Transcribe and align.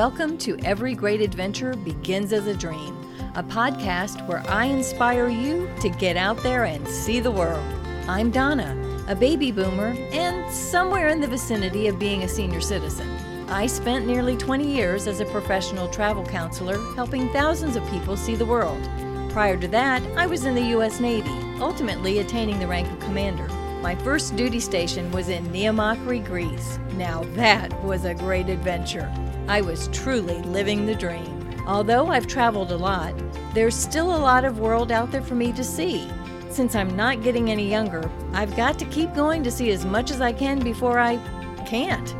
Welcome 0.00 0.38
to 0.38 0.58
Every 0.64 0.94
Great 0.94 1.20
Adventure 1.20 1.76
Begins 1.76 2.32
as 2.32 2.46
a 2.46 2.56
Dream, 2.56 2.96
a 3.34 3.42
podcast 3.42 4.26
where 4.26 4.42
I 4.48 4.64
inspire 4.64 5.28
you 5.28 5.68
to 5.82 5.90
get 5.90 6.16
out 6.16 6.42
there 6.42 6.64
and 6.64 6.88
see 6.88 7.20
the 7.20 7.30
world. 7.30 7.62
I'm 8.08 8.30
Donna, 8.30 9.04
a 9.08 9.14
baby 9.14 9.52
boomer, 9.52 9.94
and 10.10 10.50
somewhere 10.50 11.08
in 11.08 11.20
the 11.20 11.26
vicinity 11.26 11.86
of 11.86 11.98
being 11.98 12.22
a 12.22 12.28
senior 12.28 12.62
citizen. 12.62 13.10
I 13.50 13.66
spent 13.66 14.06
nearly 14.06 14.38
20 14.38 14.66
years 14.66 15.06
as 15.06 15.20
a 15.20 15.26
professional 15.26 15.86
travel 15.88 16.24
counselor 16.24 16.78
helping 16.94 17.30
thousands 17.34 17.76
of 17.76 17.86
people 17.90 18.16
see 18.16 18.36
the 18.36 18.46
world. 18.46 18.82
Prior 19.28 19.58
to 19.58 19.68
that, 19.68 20.02
I 20.16 20.26
was 20.26 20.46
in 20.46 20.54
the 20.54 20.68
U.S. 20.76 20.98
Navy, 20.98 21.28
ultimately 21.60 22.20
attaining 22.20 22.58
the 22.58 22.66
rank 22.66 22.90
of 22.90 23.00
commander. 23.00 23.50
My 23.82 23.94
first 23.94 24.36
duty 24.36 24.60
station 24.60 25.10
was 25.10 25.30
in 25.30 25.50
Nea 25.50 25.72
Makri, 25.72 26.22
Greece. 26.22 26.78
Now 26.96 27.24
that 27.34 27.72
was 27.82 28.04
a 28.04 28.12
great 28.12 28.50
adventure. 28.50 29.10
I 29.48 29.62
was 29.62 29.88
truly 29.88 30.42
living 30.42 30.84
the 30.84 30.94
dream. 30.94 31.62
Although 31.66 32.08
I've 32.08 32.26
traveled 32.26 32.72
a 32.72 32.76
lot, 32.76 33.14
there's 33.54 33.74
still 33.74 34.14
a 34.14 34.20
lot 34.20 34.44
of 34.44 34.58
world 34.58 34.92
out 34.92 35.10
there 35.10 35.22
for 35.22 35.34
me 35.34 35.50
to 35.52 35.64
see. 35.64 36.06
Since 36.50 36.74
I'm 36.74 36.94
not 36.94 37.22
getting 37.22 37.50
any 37.50 37.70
younger, 37.70 38.10
I've 38.34 38.54
got 38.54 38.78
to 38.80 38.84
keep 38.86 39.14
going 39.14 39.42
to 39.44 39.50
see 39.50 39.70
as 39.70 39.86
much 39.86 40.10
as 40.10 40.20
I 40.20 40.34
can 40.34 40.58
before 40.60 40.98
I 40.98 41.16
can't. 41.64 42.14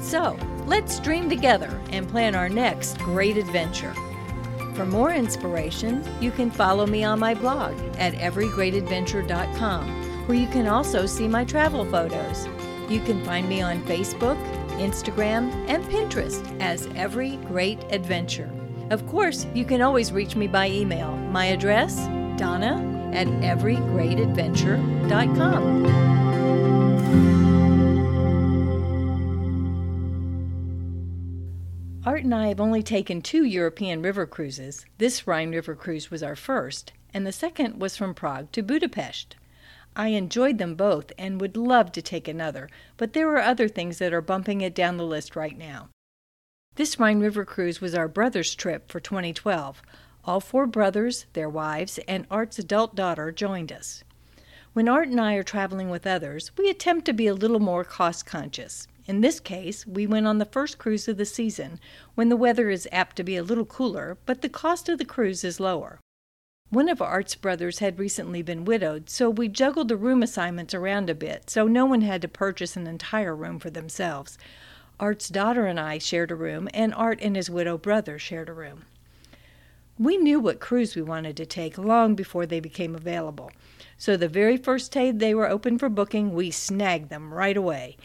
So, 0.00 0.38
let's 0.66 1.00
dream 1.00 1.28
together 1.28 1.80
and 1.90 2.08
plan 2.08 2.36
our 2.36 2.48
next 2.48 2.96
great 2.98 3.36
adventure. 3.36 3.94
For 4.74 4.86
more 4.86 5.12
inspiration, 5.12 6.04
you 6.20 6.30
can 6.30 6.50
follow 6.50 6.86
me 6.86 7.02
on 7.02 7.18
my 7.18 7.34
blog 7.34 7.74
at 7.98 8.14
everygreatadventure.com 8.14 10.01
where 10.26 10.38
you 10.38 10.48
can 10.48 10.66
also 10.66 11.06
see 11.06 11.28
my 11.28 11.44
travel 11.44 11.84
photos. 11.84 12.48
You 12.88 13.00
can 13.00 13.24
find 13.24 13.48
me 13.48 13.62
on 13.62 13.84
Facebook, 13.84 14.36
Instagram, 14.78 15.52
and 15.68 15.84
Pinterest 15.84 16.60
as 16.60 16.88
Every 16.94 17.36
Great 17.48 17.80
Adventure. 17.90 18.50
Of 18.90 19.06
course, 19.06 19.46
you 19.54 19.64
can 19.64 19.80
always 19.80 20.12
reach 20.12 20.36
me 20.36 20.46
by 20.46 20.68
email. 20.68 21.16
My 21.16 21.46
address, 21.46 21.96
Donna 22.36 22.92
at 23.12 23.26
everygreatadventure.com. 23.26 26.12
Art 32.04 32.24
and 32.24 32.34
I 32.34 32.48
have 32.48 32.60
only 32.60 32.82
taken 32.82 33.22
two 33.22 33.44
European 33.44 34.02
river 34.02 34.26
cruises. 34.26 34.84
This 34.98 35.24
Rhine 35.26 35.52
River 35.52 35.76
cruise 35.76 36.10
was 36.10 36.22
our 36.22 36.34
first, 36.34 36.92
and 37.14 37.26
the 37.26 37.32
second 37.32 37.80
was 37.80 37.96
from 37.96 38.12
Prague 38.12 38.50
to 38.52 38.62
Budapest. 38.62 39.36
I 39.94 40.08
enjoyed 40.08 40.58
them 40.58 40.74
both 40.74 41.12
and 41.18 41.40
would 41.40 41.56
love 41.56 41.92
to 41.92 42.02
take 42.02 42.26
another, 42.26 42.68
but 42.96 43.12
there 43.12 43.28
are 43.30 43.42
other 43.42 43.68
things 43.68 43.98
that 43.98 44.12
are 44.12 44.22
bumping 44.22 44.60
it 44.60 44.74
down 44.74 44.96
the 44.96 45.04
list 45.04 45.36
right 45.36 45.56
now. 45.56 45.90
This 46.76 46.98
Rhine 46.98 47.20
River 47.20 47.44
cruise 47.44 47.80
was 47.80 47.94
our 47.94 48.08
brother's 48.08 48.54
trip 48.54 48.90
for 48.90 49.00
2012. 49.00 49.82
All 50.24 50.40
four 50.40 50.66
brothers, 50.66 51.26
their 51.34 51.48
wives, 51.48 51.98
and 52.08 52.26
Art's 52.30 52.58
adult 52.58 52.94
daughter 52.94 53.30
joined 53.30 53.70
us. 53.70 54.02
When 54.72 54.88
Art 54.88 55.08
and 55.08 55.20
I 55.20 55.34
are 55.34 55.42
traveling 55.42 55.90
with 55.90 56.06
others, 56.06 56.50
we 56.56 56.70
attempt 56.70 57.04
to 57.06 57.12
be 57.12 57.26
a 57.26 57.34
little 57.34 57.60
more 57.60 57.84
cost 57.84 58.24
conscious. 58.24 58.88
In 59.04 59.20
this 59.20 59.40
case, 59.40 59.86
we 59.86 60.06
went 60.06 60.26
on 60.26 60.38
the 60.38 60.46
first 60.46 60.78
cruise 60.78 61.08
of 61.08 61.18
the 61.18 61.26
season, 61.26 61.78
when 62.14 62.30
the 62.30 62.36
weather 62.36 62.70
is 62.70 62.88
apt 62.90 63.16
to 63.16 63.24
be 63.24 63.36
a 63.36 63.42
little 63.42 63.66
cooler, 63.66 64.16
but 64.24 64.40
the 64.40 64.48
cost 64.48 64.88
of 64.88 64.96
the 64.96 65.04
cruise 65.04 65.44
is 65.44 65.60
lower. 65.60 65.98
One 66.72 66.88
of 66.88 67.02
Art's 67.02 67.34
brothers 67.34 67.80
had 67.80 67.98
recently 67.98 68.40
been 68.40 68.64
widowed, 68.64 69.10
so 69.10 69.28
we 69.28 69.46
juggled 69.46 69.88
the 69.88 69.96
room 69.98 70.22
assignments 70.22 70.72
around 70.72 71.10
a 71.10 71.14
bit, 71.14 71.50
so 71.50 71.68
no 71.68 71.84
one 71.84 72.00
had 72.00 72.22
to 72.22 72.28
purchase 72.28 72.76
an 72.76 72.86
entire 72.86 73.36
room 73.36 73.58
for 73.58 73.68
themselves. 73.68 74.38
Art's 74.98 75.28
daughter 75.28 75.66
and 75.66 75.78
I 75.78 75.98
shared 75.98 76.30
a 76.30 76.34
room, 76.34 76.70
and 76.72 76.94
Art 76.94 77.18
and 77.20 77.36
his 77.36 77.50
widow 77.50 77.76
brother 77.76 78.18
shared 78.18 78.48
a 78.48 78.54
room. 78.54 78.86
We 79.98 80.16
knew 80.16 80.40
what 80.40 80.60
cruise 80.60 80.96
we 80.96 81.02
wanted 81.02 81.36
to 81.36 81.44
take 81.44 81.76
long 81.76 82.14
before 82.14 82.46
they 82.46 82.58
became 82.58 82.94
available, 82.94 83.52
so 83.98 84.16
the 84.16 84.26
very 84.26 84.56
first 84.56 84.92
day 84.92 85.10
they 85.10 85.34
were 85.34 85.50
open 85.50 85.76
for 85.76 85.90
booking, 85.90 86.32
we 86.32 86.50
snagged 86.50 87.10
them 87.10 87.34
right 87.34 87.58
away. 87.58 87.98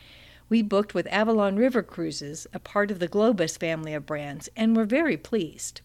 We 0.49 0.61
booked 0.61 0.93
with 0.93 1.07
Avalon 1.07 1.55
River 1.55 1.83
Cruises, 1.83 2.47
a 2.53 2.59
part 2.59 2.91
of 2.91 2.99
the 2.99 3.07
Globus 3.07 3.57
family 3.57 3.93
of 3.93 4.05
brands, 4.05 4.49
and 4.57 4.75
were 4.75 4.83
very 4.83 5.15
pleased. 5.15 5.79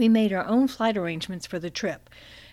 We 0.00 0.08
made 0.08 0.32
our 0.32 0.46
own 0.46 0.66
flight 0.66 0.96
arrangements 0.96 1.46
for 1.46 1.58
the 1.58 1.68
trip. 1.68 2.08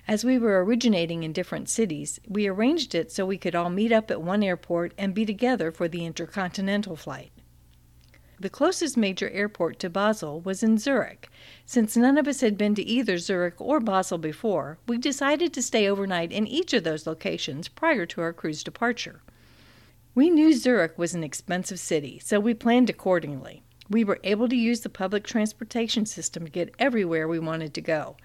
As 0.05 0.25
we 0.25 0.37
were 0.37 0.61
originating 0.65 1.23
in 1.23 1.31
different 1.31 1.69
cities, 1.69 2.19
we 2.27 2.45
arranged 2.45 2.93
it 2.93 3.09
so 3.09 3.25
we 3.25 3.37
could 3.37 3.55
all 3.55 3.69
meet 3.69 3.93
up 3.93 4.11
at 4.11 4.21
one 4.21 4.43
airport 4.43 4.93
and 4.97 5.13
be 5.13 5.25
together 5.25 5.71
for 5.71 5.87
the 5.87 6.05
intercontinental 6.05 6.97
flight. 6.97 7.31
The 8.37 8.49
closest 8.49 8.97
major 8.97 9.29
airport 9.29 9.79
to 9.79 9.89
Basel 9.89 10.41
was 10.41 10.61
in 10.61 10.77
Zurich. 10.77 11.29
Since 11.65 11.95
none 11.95 12.17
of 12.17 12.27
us 12.27 12.41
had 12.41 12.57
been 12.57 12.75
to 12.75 12.83
either 12.83 13.17
Zurich 13.17 13.61
or 13.61 13.79
Basel 13.79 14.17
before, 14.17 14.77
we 14.85 14.97
decided 14.97 15.53
to 15.53 15.61
stay 15.61 15.87
overnight 15.87 16.33
in 16.33 16.47
each 16.47 16.73
of 16.73 16.83
those 16.83 17.07
locations 17.07 17.69
prior 17.69 18.05
to 18.07 18.19
our 18.19 18.33
cruise 18.33 18.61
departure. 18.61 19.21
We 20.13 20.29
knew 20.29 20.51
Zurich 20.51 20.97
was 20.97 21.15
an 21.15 21.23
expensive 21.23 21.79
city, 21.79 22.19
so 22.19 22.41
we 22.41 22.53
planned 22.53 22.89
accordingly. 22.89 23.63
We 23.89 24.03
were 24.03 24.19
able 24.23 24.49
to 24.49 24.55
use 24.55 24.81
the 24.81 24.89
public 24.89 25.23
transportation 25.23 26.05
system 26.05 26.45
to 26.45 26.51
get 26.51 26.75
everywhere 26.77 27.27
we 27.27 27.39
wanted 27.39 27.73
to 27.73 27.81
go. 27.81 28.17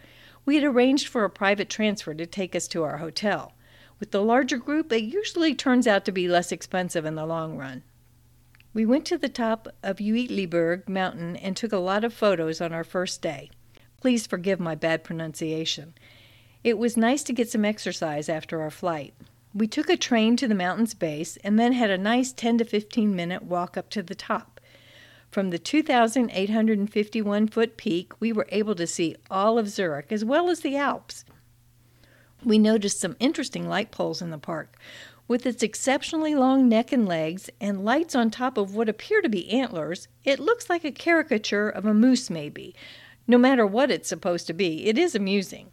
We 0.45 0.57
had 0.57 0.65
arranged 0.65 1.09
for 1.09 1.25
a 1.25 1.31
private 1.31 1.69
transfer 1.69 2.15
to 2.15 2.27
take 2.27 2.57
us 2.57 2.67
to 2.69 2.83
our 2.83 2.97
hotel. 2.97 3.53
With 4.01 4.11
the 4.11 4.23
larger 4.23 4.57
group, 4.57 4.93
it 4.93 5.05
usually 5.05 5.55
turns 5.55 5.87
out 5.87 6.05
to 6.07 6.13
be 6.13 6.27
less 6.27 6.51
expensive 6.51 7.05
in 7.05 7.15
the 7.15 7.27
long 7.27 7.57
run. 7.57 7.85
We 8.75 8.85
went 8.85 9.05
to 9.07 9.19
the 9.19 9.29
top 9.29 9.69
of 9.83 9.99
Uetliberg 9.99 10.89
mountain 10.89 11.37
and 11.37 11.57
took 11.57 11.73
a 11.73 11.79
lot 11.79 12.03
of 12.03 12.13
photos 12.13 12.61
on 12.61 12.73
our 12.73 12.85
first 12.85 13.23
day. 13.23 13.51
Please 14.01 14.27
forgive 14.27 14.59
my 14.59 14.75
bad 14.75 15.05
pronunciation. 15.05 15.95
It 16.65 16.79
was 16.79 16.97
nice 16.97 17.23
to 17.25 17.33
get 17.33 17.51
some 17.51 17.65
exercise 17.65 18.29
after 18.29 18.61
our 18.61 18.71
flight. 18.71 19.15
We 19.55 19.69
took 19.69 19.89
a 19.89 19.97
train 19.97 20.37
to 20.39 20.49
the 20.49 20.55
mountain's 20.55 20.95
base 20.95 21.37
and 21.45 21.59
then 21.59 21.73
had 21.73 21.91
a 21.91 21.99
nice 21.99 22.33
10 22.33 22.59
to 22.59 22.65
15 22.65 23.15
minute 23.15 23.45
walk 23.45 23.77
up 23.77 23.91
to 23.91 24.03
the 24.03 24.15
top. 24.15 24.52
From 25.33 25.49
the 25.49 25.59
2,851 25.59 27.49
foot 27.49 27.79
peak, 27.79 28.13
we 28.21 28.35
were 28.35 28.47
able 28.51 28.75
to 28.75 28.87
see 28.87 29.17
all 29.31 29.59
of 29.59 29.67
Zurich 29.67 30.13
as 30.13 30.27
well 30.27 30.51
as 30.51 30.61
the 30.61 30.77
Alps. 30.77 31.25
We 32.45 32.59
noticed 32.59 33.01
some 33.01 33.17
interesting 33.19 33.67
light 33.67 33.91
poles 33.91 34.21
in 34.21 34.29
the 34.29 34.37
park. 34.37 34.77
With 35.27 35.47
its 35.47 35.63
exceptionally 35.63 36.35
long 36.35 36.69
neck 36.69 36.93
and 36.93 37.09
legs 37.09 37.49
and 37.63 37.83
lights 37.83 38.15
on 38.15 38.31
top 38.31 38.59
of 38.59 38.75
what 38.75 38.91
appear 38.91 39.23
to 39.23 39.31
be 39.31 39.51
antlers, 39.51 40.07
it 40.23 40.39
looks 40.39 40.69
like 40.69 40.85
a 40.85 40.93
caricature 40.93 41.71
of 41.71 41.87
a 41.87 41.95
moose, 41.95 42.29
maybe. 42.29 42.75
No 43.27 43.39
matter 43.39 43.67
what 43.67 43.91
it's 43.91 44.11
supposed 44.11 44.47
to 44.49 44.53
be, 44.53 44.85
it 44.85 44.99
is 44.99 45.15
amusing. 45.15 45.71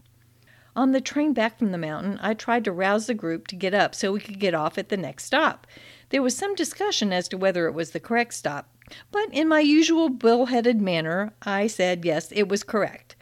On 0.74 0.94
the 0.94 1.02
train 1.02 1.34
back 1.34 1.59
from 1.59 1.74
the 1.74 1.78
mountain, 1.78 2.18
I 2.22 2.34
tried 2.34 2.64
to 2.64 2.72
rouse 2.72 3.08
the 3.08 3.14
group 3.14 3.48
to 3.48 3.58
get 3.58 3.74
up 3.74 3.94
so 3.94 4.14
we 4.14 4.22
could 4.22 4.40
get 4.40 4.53
off 4.53 4.78
at 4.78 4.88
the 4.88 4.96
next 4.96 5.25
stop. 5.25 5.68
There 6.09 6.22
was 6.22 6.38
some 6.38 6.56
discussion 6.56 7.12
as 7.12 7.28
to 7.28 7.38
whether 7.38 7.68
it 7.68 7.74
was 7.74 7.92
the 7.92 8.00
correct 8.00 8.36
stop, 8.36 8.69
but 9.12 9.34
in 9.34 9.48
my 9.48 9.60
usual 9.60 10.10
bull-headed 10.10 10.82
manner, 10.82 11.34
I 11.42 11.68
said 11.68 12.06
yes, 12.06 12.32
it 12.32 12.48
was 12.48 12.64
correct. 12.64 13.16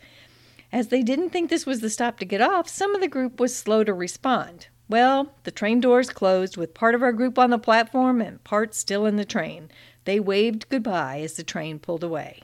As 0.72 0.88
they 0.88 1.02
didn't 1.02 1.30
think 1.30 1.50
this 1.50 1.66
was 1.66 1.80
the 1.82 1.90
stop 1.90 2.20
to 2.20 2.26
get 2.26 2.42
off, 2.42 2.68
some 2.68 2.94
of 2.94 3.02
the 3.02 3.08
group 3.08 3.40
was 3.40 3.56
slow 3.56 3.84
to 3.84 3.94
respond. 3.94 4.68
Well, 4.90 5.34
the 5.44 5.52
train 5.52 5.82
doors 5.82 6.10
closed 6.10 6.58
with 6.58 6.74
part 6.74 6.96
of 6.96 7.04
our 7.04 7.14
group 7.14 7.38
on 7.38 7.50
the 7.50 7.60
platform 7.60 8.22
and 8.22 8.44
part 8.44 8.74
still 8.74 9.06
in 9.06 9.18
the 9.18 9.26
train. 9.26 9.70
They 10.06 10.20
waved 10.20 10.70
goodbye 10.70 11.20
as 11.22 11.34
the 11.34 11.44
train 11.44 11.80
pulled 11.80 12.04
away. 12.04 12.42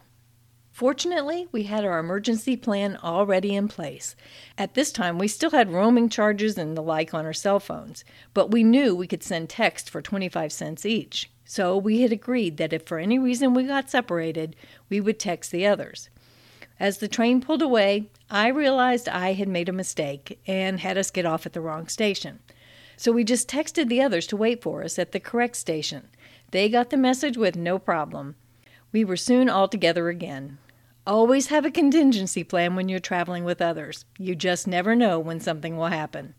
Fortunately, 0.73 1.47
we 1.51 1.63
had 1.63 1.85
our 1.85 1.99
emergency 1.99 2.57
plan 2.57 2.97
already 3.03 3.55
in 3.55 3.67
place. 3.67 4.15
At 4.57 4.73
this 4.73 4.91
time, 4.91 5.19
we 5.19 5.27
still 5.27 5.51
had 5.51 5.71
roaming 5.71 6.09
charges 6.09 6.57
and 6.57 6.75
the 6.75 6.81
like 6.81 7.13
on 7.13 7.25
our 7.25 7.33
cell 7.33 7.59
phones, 7.59 8.03
but 8.33 8.49
we 8.49 8.63
knew 8.63 8.95
we 8.95 9.05
could 9.05 9.21
send 9.21 9.49
text 9.49 9.89
for 9.89 10.01
25 10.01 10.51
cents 10.51 10.85
each. 10.85 11.29
So 11.45 11.77
we 11.77 12.01
had 12.01 12.11
agreed 12.11 12.57
that 12.57 12.73
if 12.73 12.83
for 12.83 12.99
any 12.99 13.19
reason 13.19 13.53
we 13.53 13.63
got 13.63 13.89
separated, 13.89 14.55
we 14.89 15.01
would 15.01 15.19
text 15.19 15.51
the 15.51 15.65
others. 15.65 16.09
As 16.79 16.97
the 16.97 17.07
train 17.07 17.41
pulled 17.41 17.61
away, 17.61 18.09
I 18.29 18.47
realized 18.47 19.07
I 19.07 19.33
had 19.33 19.47
made 19.47 19.69
a 19.69 19.73
mistake 19.73 20.39
and 20.47 20.79
had 20.79 20.97
us 20.97 21.11
get 21.11 21.25
off 21.25 21.45
at 21.45 21.53
the 21.53 21.61
wrong 21.61 21.87
station. 21.87 22.39
So 22.97 23.11
we 23.11 23.23
just 23.23 23.49
texted 23.49 23.89
the 23.89 24.01
others 24.01 24.27
to 24.27 24.37
wait 24.37 24.61
for 24.61 24.83
us 24.83 24.97
at 24.97 25.11
the 25.11 25.19
correct 25.19 25.55
station. 25.55 26.07
They 26.51 26.69
got 26.69 26.89
the 26.89 26.97
message 26.97 27.37
with 27.37 27.55
no 27.55 27.79
problem. 27.79 28.35
We 28.91 29.03
were 29.03 29.17
soon 29.17 29.49
all 29.49 29.67
together 29.67 30.09
again. 30.09 30.59
Always 31.05 31.47
have 31.47 31.65
a 31.65 31.71
contingency 31.71 32.43
plan 32.43 32.75
when 32.75 32.87
you're 32.87 32.99
traveling 32.99 33.43
with 33.43 33.61
others. 33.61 34.05
You 34.17 34.35
just 34.35 34.67
never 34.67 34.95
know 34.95 35.19
when 35.19 35.39
something 35.39 35.75
will 35.75 35.87
happen. 35.87 36.35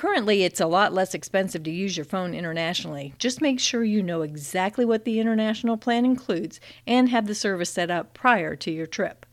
Currently, 0.00 0.44
it's 0.44 0.60
a 0.60 0.66
lot 0.66 0.94
less 0.94 1.12
expensive 1.12 1.62
to 1.64 1.70
use 1.70 1.94
your 1.94 2.06
phone 2.06 2.32
internationally. 2.32 3.12
Just 3.18 3.42
make 3.42 3.60
sure 3.60 3.84
you 3.84 4.02
know 4.02 4.22
exactly 4.22 4.86
what 4.86 5.04
the 5.04 5.20
international 5.20 5.76
plan 5.76 6.06
includes 6.06 6.58
and 6.86 7.10
have 7.10 7.26
the 7.26 7.34
service 7.34 7.68
set 7.68 7.90
up 7.90 8.14
prior 8.14 8.56
to 8.56 8.70
your 8.70 8.86
trip. 8.86 9.26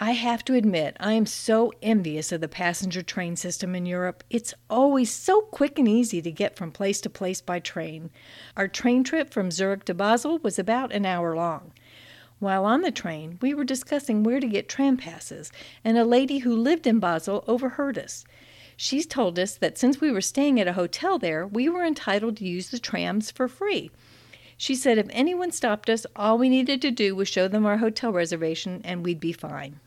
I 0.00 0.12
have 0.12 0.46
to 0.46 0.54
admit, 0.54 0.96
I 0.98 1.12
am 1.12 1.26
so 1.26 1.74
envious 1.82 2.32
of 2.32 2.40
the 2.40 2.48
passenger 2.48 3.02
train 3.02 3.36
system 3.36 3.74
in 3.74 3.84
Europe. 3.84 4.24
It's 4.30 4.54
always 4.70 5.10
so 5.10 5.42
quick 5.42 5.78
and 5.78 5.86
easy 5.86 6.22
to 6.22 6.32
get 6.32 6.56
from 6.56 6.72
place 6.72 7.02
to 7.02 7.10
place 7.10 7.42
by 7.42 7.60
train. 7.60 8.08
Our 8.56 8.66
train 8.66 9.04
trip 9.04 9.28
from 9.28 9.50
Zurich 9.50 9.84
to 9.84 9.92
Basel 9.92 10.38
was 10.38 10.58
about 10.58 10.90
an 10.90 11.04
hour 11.04 11.36
long. 11.36 11.72
While 12.38 12.64
on 12.64 12.80
the 12.80 12.90
train, 12.90 13.36
we 13.42 13.52
were 13.52 13.64
discussing 13.64 14.22
where 14.22 14.40
to 14.40 14.46
get 14.46 14.70
tram 14.70 14.96
passes, 14.96 15.52
and 15.84 15.98
a 15.98 16.04
lady 16.06 16.38
who 16.38 16.56
lived 16.56 16.86
in 16.86 16.98
Basel 16.98 17.44
overheard 17.46 17.98
us. 17.98 18.24
She 18.76 19.02
told 19.04 19.38
us 19.38 19.56
that 19.56 19.78
since 19.78 20.00
we 20.00 20.10
were 20.10 20.20
staying 20.20 20.60
at 20.60 20.68
a 20.68 20.72
hotel 20.72 21.18
there, 21.18 21.46
we 21.46 21.68
were 21.68 21.84
entitled 21.84 22.36
to 22.38 22.44
use 22.44 22.70
the 22.70 22.78
trams 22.78 23.30
for 23.30 23.48
free. 23.48 23.90
She 24.56 24.74
said 24.74 24.98
if 24.98 25.06
anyone 25.10 25.52
stopped 25.52 25.90
us, 25.90 26.06
all 26.16 26.38
we 26.38 26.48
needed 26.48 26.80
to 26.82 26.90
do 26.90 27.14
was 27.14 27.28
show 27.28 27.48
them 27.48 27.66
our 27.66 27.78
hotel 27.78 28.12
reservation 28.12 28.80
and 28.84 29.04
we'd 29.04 29.20
be 29.20 29.32
fine. 29.32 29.80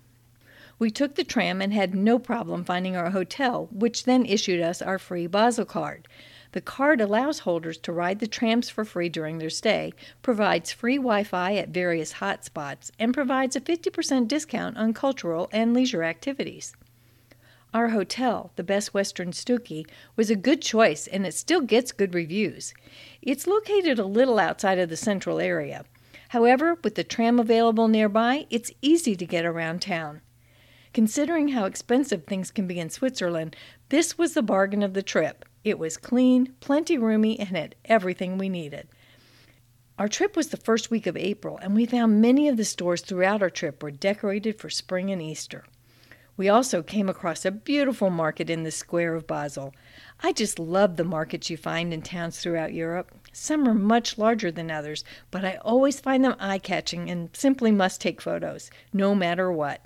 We 0.79 0.91
took 0.91 1.15
the 1.15 1.23
tram 1.23 1.61
and 1.61 1.73
had 1.73 1.95
no 1.95 2.19
problem 2.19 2.63
finding 2.63 2.95
our 2.95 3.09
hotel, 3.09 3.67
which 3.71 4.03
then 4.03 4.25
issued 4.25 4.61
us 4.61 4.81
our 4.81 4.99
free 4.99 5.25
Basel 5.25 5.65
card. 5.65 6.07
The 6.51 6.61
card 6.61 7.01
allows 7.01 7.39
holders 7.39 7.77
to 7.79 7.91
ride 7.91 8.19
the 8.19 8.27
trams 8.27 8.69
for 8.69 8.85
free 8.85 9.09
during 9.09 9.37
their 9.37 9.49
stay, 9.49 9.93
provides 10.21 10.71
free 10.71 10.97
Wi 10.97 11.23
Fi 11.23 11.55
at 11.55 11.69
various 11.69 12.13
hotspots, 12.13 12.91
and 12.99 13.13
provides 13.13 13.55
a 13.55 13.61
50% 13.61 14.27
discount 14.27 14.77
on 14.77 14.93
cultural 14.93 15.49
and 15.51 15.73
leisure 15.73 16.03
activities. 16.03 16.75
Our 17.73 17.89
hotel, 17.89 18.51
the 18.55 18.63
Best 18.63 18.93
Western 18.93 19.31
Stücki, 19.31 19.85
was 20.15 20.29
a 20.29 20.35
good 20.35 20.61
choice 20.61 21.05
and 21.05 21.25
it 21.25 21.33
still 21.33 21.61
gets 21.61 21.91
good 21.91 22.13
reviews. 22.13 22.73
It's 23.21 23.45
located 23.45 23.99
a 23.99 24.05
little 24.05 24.39
outside 24.39 24.79
of 24.79 24.89
the 24.89 24.97
central 24.97 25.39
area. 25.39 25.83
However, 26.29 26.77
with 26.83 26.95
the 26.95 27.03
tram 27.03 27.39
available 27.39 27.87
nearby, 27.87 28.47
it's 28.49 28.71
easy 28.81 29.15
to 29.15 29.25
get 29.25 29.45
around 29.45 29.81
town. 29.81 30.21
Considering 30.93 31.49
how 31.49 31.65
expensive 31.65 32.25
things 32.25 32.51
can 32.51 32.67
be 32.67 32.79
in 32.79 32.89
Switzerland, 32.89 33.55
this 33.89 34.17
was 34.17 34.33
the 34.33 34.41
bargain 34.41 34.81
of 34.81 34.93
the 34.93 35.03
trip. 35.03 35.45
It 35.63 35.77
was 35.77 35.97
clean, 35.97 36.53
plenty 36.59 36.97
roomy, 36.97 37.39
and 37.39 37.49
had 37.49 37.75
everything 37.85 38.37
we 38.37 38.49
needed. 38.49 38.87
Our 39.99 40.07
trip 40.07 40.35
was 40.35 40.49
the 40.49 40.57
first 40.57 40.89
week 40.89 41.05
of 41.05 41.17
April, 41.17 41.57
and 41.57 41.75
we 41.75 41.85
found 41.85 42.21
many 42.21 42.47
of 42.47 42.55
the 42.55 42.65
stores 42.65 43.01
throughout 43.01 43.41
our 43.41 43.49
trip 43.49 43.83
were 43.83 43.91
decorated 43.91 44.59
for 44.59 44.69
spring 44.69 45.11
and 45.11 45.21
Easter. 45.21 45.65
We 46.37 46.49
also 46.49 46.83
came 46.83 47.09
across 47.09 47.45
a 47.45 47.51
beautiful 47.51 48.11
market 48.11 48.47
in 48.47 48.61
the 48.61 48.69
square 48.69 49.15
of 49.15 49.25
Basel. 49.25 49.73
I 50.19 50.33
just 50.33 50.59
love 50.59 50.95
the 50.95 51.03
markets 51.03 51.49
you 51.49 51.57
find 51.57 51.91
in 51.91 52.03
towns 52.03 52.39
throughout 52.39 52.75
Europe. 52.75 53.11
Some 53.33 53.67
are 53.67 53.73
much 53.73 54.19
larger 54.19 54.51
than 54.51 54.69
others, 54.69 55.03
but 55.31 55.43
I 55.43 55.55
always 55.55 55.99
find 55.99 56.23
them 56.23 56.35
eye 56.39 56.59
catching 56.59 57.09
and 57.09 57.31
simply 57.33 57.71
must 57.71 58.01
take 58.01 58.21
photos, 58.21 58.69
no 58.93 59.15
matter 59.15 59.51
what. 59.51 59.83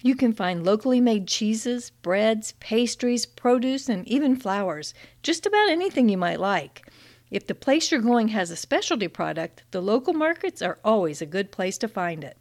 You 0.00 0.14
can 0.14 0.32
find 0.32 0.64
locally 0.64 1.00
made 1.00 1.26
cheeses, 1.26 1.90
breads, 1.90 2.52
pastries, 2.60 3.26
produce, 3.26 3.88
and 3.88 4.06
even 4.06 4.36
flowers, 4.36 4.94
just 5.24 5.44
about 5.44 5.70
anything 5.70 6.08
you 6.08 6.16
might 6.16 6.38
like. 6.38 6.88
If 7.32 7.48
the 7.48 7.56
place 7.56 7.90
you're 7.90 8.00
going 8.00 8.28
has 8.28 8.52
a 8.52 8.56
specialty 8.56 9.08
product, 9.08 9.64
the 9.72 9.82
local 9.82 10.14
markets 10.14 10.62
are 10.62 10.78
always 10.84 11.20
a 11.20 11.26
good 11.26 11.50
place 11.50 11.78
to 11.78 11.88
find 11.88 12.22
it. 12.22 12.38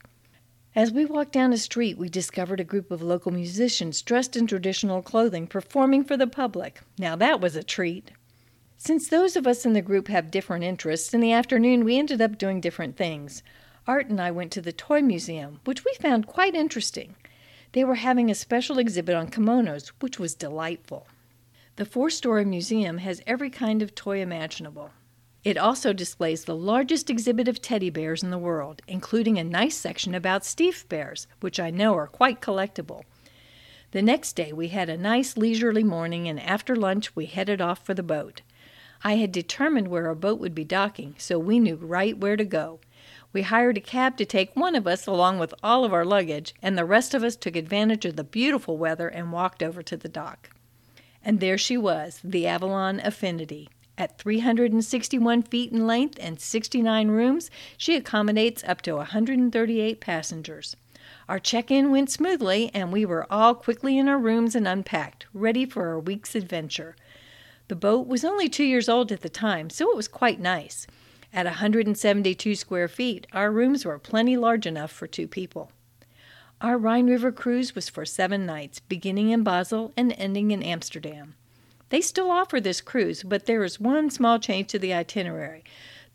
As 0.78 0.92
we 0.92 1.06
walked 1.06 1.32
down 1.32 1.54
a 1.54 1.58
street, 1.58 1.98
we 1.98 2.08
discovered 2.08 2.60
a 2.60 2.64
group 2.64 2.92
of 2.92 3.02
local 3.02 3.32
musicians 3.32 4.04
dressed 4.04 4.36
in 4.36 4.46
traditional 4.46 5.02
clothing 5.02 5.48
performing 5.48 6.04
for 6.04 6.16
the 6.16 6.28
public. 6.28 6.82
Now 7.00 7.16
that 7.16 7.42
was 7.42 7.56
a 7.56 7.64
treat. 7.64 8.12
Since 8.78 9.08
those 9.08 9.36
of 9.36 9.48
us 9.48 9.66
in 9.66 9.74
the 9.74 9.82
group 9.82 10.08
have 10.08 10.30
different 10.30 10.64
interests, 10.64 11.16
in 11.16 11.20
the 11.20 11.32
afternoon 11.32 11.84
we 11.84 11.98
ended 11.98 12.22
up 12.22 12.38
doing 12.38 12.62
different 12.62 12.96
things. 12.96 13.42
Art 13.88 14.08
and 14.10 14.22
I 14.22 14.30
went 14.30 14.52
to 14.52 14.62
the 14.62 14.72
Toy 14.72 15.02
Museum, 15.02 15.62
which 15.66 15.84
we 15.84 15.96
found 15.96 16.28
quite 16.28 16.54
interesting. 16.54 17.16
They 17.72 17.84
were 17.84 17.96
having 17.96 18.30
a 18.30 18.36
special 18.36 18.78
exhibit 18.78 19.16
on 19.16 19.32
kimonos, 19.32 19.88
which 20.00 20.20
was 20.20 20.36
delightful. 20.36 21.08
The 21.78 21.86
four 21.86 22.12
story 22.12 22.46
museum 22.46 23.00
has 23.00 23.24
every 23.26 23.50
kind 23.50 23.82
of 23.82 23.96
toy 23.96 24.22
imaginable. 24.22 24.92
It 25.48 25.58
also 25.58 25.94
displays 25.94 26.44
the 26.44 26.58
largest 26.58 27.10
exhibit 27.10 27.48
of 27.48 27.62
teddy 27.62 27.90
bears 27.90 28.22
in 28.22 28.32
the 28.32 28.38
world, 28.38 28.82
including 28.86 29.38
a 29.38 29.46
nice 29.46 29.78
section 29.78 30.14
about 30.14 30.44
Steiff 30.44 30.86
bears, 30.90 31.26
which 31.40 31.58
I 31.58 31.70
know 31.70 31.96
are 31.96 32.06
quite 32.06 32.42
collectible. 32.42 33.04
The 33.92 34.02
next 34.02 34.34
day 34.34 34.52
we 34.52 34.68
had 34.68 34.90
a 34.90 34.98
nice 34.98 35.38
leisurely 35.38 35.86
morning, 35.86 36.28
and 36.28 36.38
after 36.38 36.76
lunch 36.76 37.16
we 37.16 37.28
headed 37.28 37.62
off 37.62 37.86
for 37.86 37.94
the 37.94 38.04
boat. 38.04 38.42
I 39.06 39.16
had 39.16 39.32
determined 39.32 39.88
where 39.88 40.08
our 40.08 40.16
boat 40.16 40.38
would 40.42 40.54
be 40.54 40.66
docking, 40.66 41.16
so 41.18 41.40
we 41.40 41.62
knew 41.62 41.78
right 41.78 42.18
where 42.18 42.36
to 42.36 42.44
go. 42.44 42.82
We 43.32 43.44
hired 43.44 43.78
a 43.78 43.80
cab 43.80 44.18
to 44.18 44.26
take 44.26 44.54
one 44.54 44.76
of 44.76 44.86
us 44.86 45.08
along 45.08 45.40
with 45.40 45.54
all 45.64 45.86
of 45.86 45.94
our 45.94 46.04
luggage, 46.04 46.56
and 46.62 46.78
the 46.78 46.84
rest 46.84 47.14
of 47.14 47.24
us 47.24 47.38
took 47.38 47.56
advantage 47.56 48.04
of 48.04 48.18
the 48.18 48.26
beautiful 48.26 48.78
weather 48.78 49.08
and 49.08 49.32
walked 49.32 49.64
over 49.64 49.82
to 49.82 49.96
the 49.96 50.10
dock. 50.10 50.50
And 51.24 51.40
there 51.40 51.58
she 51.58 51.78
was, 51.78 52.20
the 52.22 52.46
Avalon 52.48 53.00
Affinity. 53.00 53.70
At 53.98 54.20
361 54.20 55.42
feet 55.44 55.72
in 55.72 55.88
length 55.88 56.20
and 56.22 56.40
69 56.40 57.08
rooms, 57.08 57.50
she 57.78 57.96
accommodates 57.96 58.64
up 58.64 58.82
to 58.84 58.96
138 58.98 60.00
passengers. 60.00 60.76
Our 61.28 61.40
check 61.40 61.72
in 61.72 61.90
went 61.90 62.12
smoothly, 62.12 62.70
and 62.74 62.92
we 62.92 63.06
were 63.06 63.26
all 63.32 63.56
quickly 63.56 63.98
in 63.98 64.08
our 64.08 64.20
rooms 64.20 64.56
and 64.56 64.68
unpacked, 64.68 65.26
ready 65.34 65.66
for 65.66 65.88
our 65.88 66.00
week's 66.00 66.36
adventure. 66.36 66.96
The 67.70 67.76
boat 67.76 68.08
was 68.08 68.24
only 68.24 68.48
two 68.48 68.64
years 68.64 68.88
old 68.88 69.12
at 69.12 69.22
the 69.22 69.30
time, 69.30 69.70
so 69.70 69.90
it 69.90 69.98
was 69.98 70.08
quite 70.08 70.40
nice. 70.40 70.86
At 71.34 71.46
172 71.46 72.56
square 72.56 72.88
feet, 72.88 73.28
our 73.34 73.52
rooms 73.52 73.84
were 73.84 74.00
plenty 74.00 74.38
large 74.38 74.66
enough 74.66 74.92
for 74.92 75.08
two 75.08 75.28
people. 75.28 75.72
Our 76.62 76.78
Rhine 76.78 77.08
River 77.08 77.32
cruise 77.32 77.76
was 77.76 77.90
for 77.90 78.06
seven 78.06 78.46
nights, 78.46 78.80
beginning 78.80 79.30
in 79.30 79.44
Basel 79.44 79.92
and 79.98 80.14
ending 80.18 80.52
in 80.52 80.64
Amsterdam. 80.64 81.36
They 81.90 82.02
still 82.02 82.30
offer 82.30 82.60
this 82.60 82.82
cruise, 82.82 83.24
but 83.24 83.46
there 83.46 83.64
is 83.64 83.80
one 83.80 84.10
small 84.10 84.40
change 84.40 84.68
to 84.72 84.80
the 84.80 84.94
itinerary. 84.94 85.64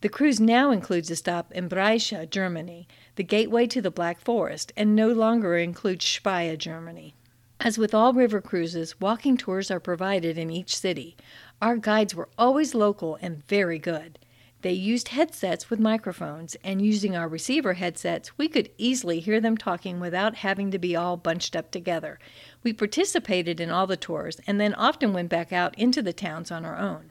The 0.03 0.09
cruise 0.09 0.41
now 0.41 0.71
includes 0.71 1.11
a 1.11 1.17
stop 1.17 1.53
in 1.53 1.69
Breisach, 1.69 2.31
Germany, 2.31 2.89
the 3.15 3.23
gateway 3.23 3.67
to 3.69 3.81
the 3.81 3.91
Black 3.91 4.21
Forest, 4.21 4.73
and 4.77 4.97
no 4.97 5.09
longer 5.09 5.57
includes 5.57 6.05
Speyer, 6.05 6.57
Germany. 6.57 7.15
As 7.61 7.79
with 7.79 7.95
all 7.95 8.13
river 8.13 8.41
cruises, 8.41 9.01
walking 9.01 9.37
tours 9.37 9.71
are 9.71 9.79
provided 9.79 10.37
in 10.37 10.51
each 10.51 10.77
city. 10.77 11.17
Our 11.63 11.77
guides 11.77 12.15
were 12.15 12.29
always 12.37 12.75
local 12.75 13.17
and 13.23 13.47
very 13.47 13.79
good. 13.79 14.19
They 14.63 14.73
used 14.73 15.09
headsets 15.09 15.71
with 15.71 15.81
microphones, 15.81 16.57
and 16.63 16.81
using 16.81 17.17
our 17.17 17.27
receiver 17.27 17.75
headsets, 17.75 18.39
we 18.39 18.47
could 18.47 18.71
easily 18.79 19.19
hear 19.19 19.41
them 19.41 19.57
talking 19.57 19.99
without 19.99 20.37
having 20.37 20.71
to 20.71 20.79
be 20.79 20.95
all 20.95 21.17
bunched 21.17 21.57
up 21.57 21.73
together. 21.73 22.21
We 22.63 22.73
participated 22.73 23.61
in 23.61 23.71
all 23.71 23.89
the 23.89 23.97
tours 23.97 24.41
and 24.47 24.61
then 24.61 24.75
often 24.75 25.13
went 25.13 25.31
back 25.31 25.53
out 25.53 25.77
into 25.77 26.01
the 26.01 26.13
towns 26.13 26.53
on 26.53 26.65
our 26.65 26.79
own. 26.79 27.11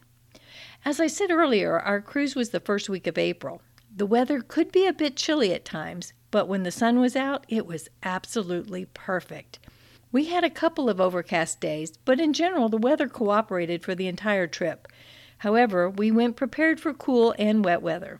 As 0.85 1.01
I 1.01 1.07
said 1.07 1.29
earlier, 1.29 1.77
our 1.77 1.99
cruise 1.99 2.35
was 2.35 2.51
the 2.51 2.61
first 2.61 2.87
week 2.89 3.05
of 3.05 3.17
April. 3.17 3.61
The 3.93 4.05
weather 4.05 4.39
could 4.39 4.71
be 4.71 4.87
a 4.87 4.93
bit 4.93 5.17
chilly 5.17 5.53
at 5.53 5.65
times, 5.65 6.13
but 6.31 6.47
when 6.47 6.63
the 6.63 6.71
sun 6.71 6.99
was 6.99 7.17
out, 7.17 7.45
it 7.49 7.65
was 7.65 7.89
absolutely 8.01 8.85
perfect. 8.85 9.59
We 10.13 10.25
had 10.25 10.45
a 10.45 10.49
couple 10.49 10.89
of 10.89 11.01
overcast 11.01 11.59
days, 11.59 11.97
but 12.05 12.19
in 12.19 12.33
general, 12.33 12.69
the 12.69 12.77
weather 12.77 13.07
cooperated 13.07 13.83
for 13.83 13.93
the 13.93 14.07
entire 14.07 14.47
trip. 14.47 14.87
However, 15.41 15.89
we 15.89 16.11
went 16.11 16.35
prepared 16.35 16.79
for 16.79 16.93
cool 16.93 17.33
and 17.39 17.65
wet 17.65 17.81
weather. 17.81 18.19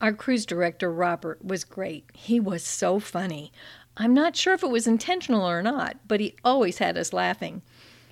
Our 0.00 0.14
cruise 0.14 0.46
director, 0.46 0.90
Robert, 0.90 1.44
was 1.44 1.62
great. 1.62 2.06
He 2.14 2.40
was 2.40 2.64
so 2.64 2.98
funny. 2.98 3.52
I'm 3.98 4.14
not 4.14 4.34
sure 4.34 4.54
if 4.54 4.62
it 4.62 4.70
was 4.70 4.86
intentional 4.86 5.46
or 5.46 5.60
not, 5.60 5.98
but 6.08 6.20
he 6.20 6.34
always 6.42 6.78
had 6.78 6.96
us 6.96 7.12
laughing. 7.12 7.60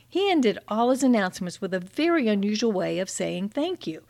He 0.06 0.30
ended 0.30 0.58
all 0.68 0.90
his 0.90 1.02
announcements 1.02 1.62
with 1.62 1.72
a 1.72 1.80
very 1.80 2.28
unusual 2.28 2.72
way 2.72 2.98
of 2.98 3.08
saying 3.08 3.48
thank 3.48 3.86
you, 3.86 4.02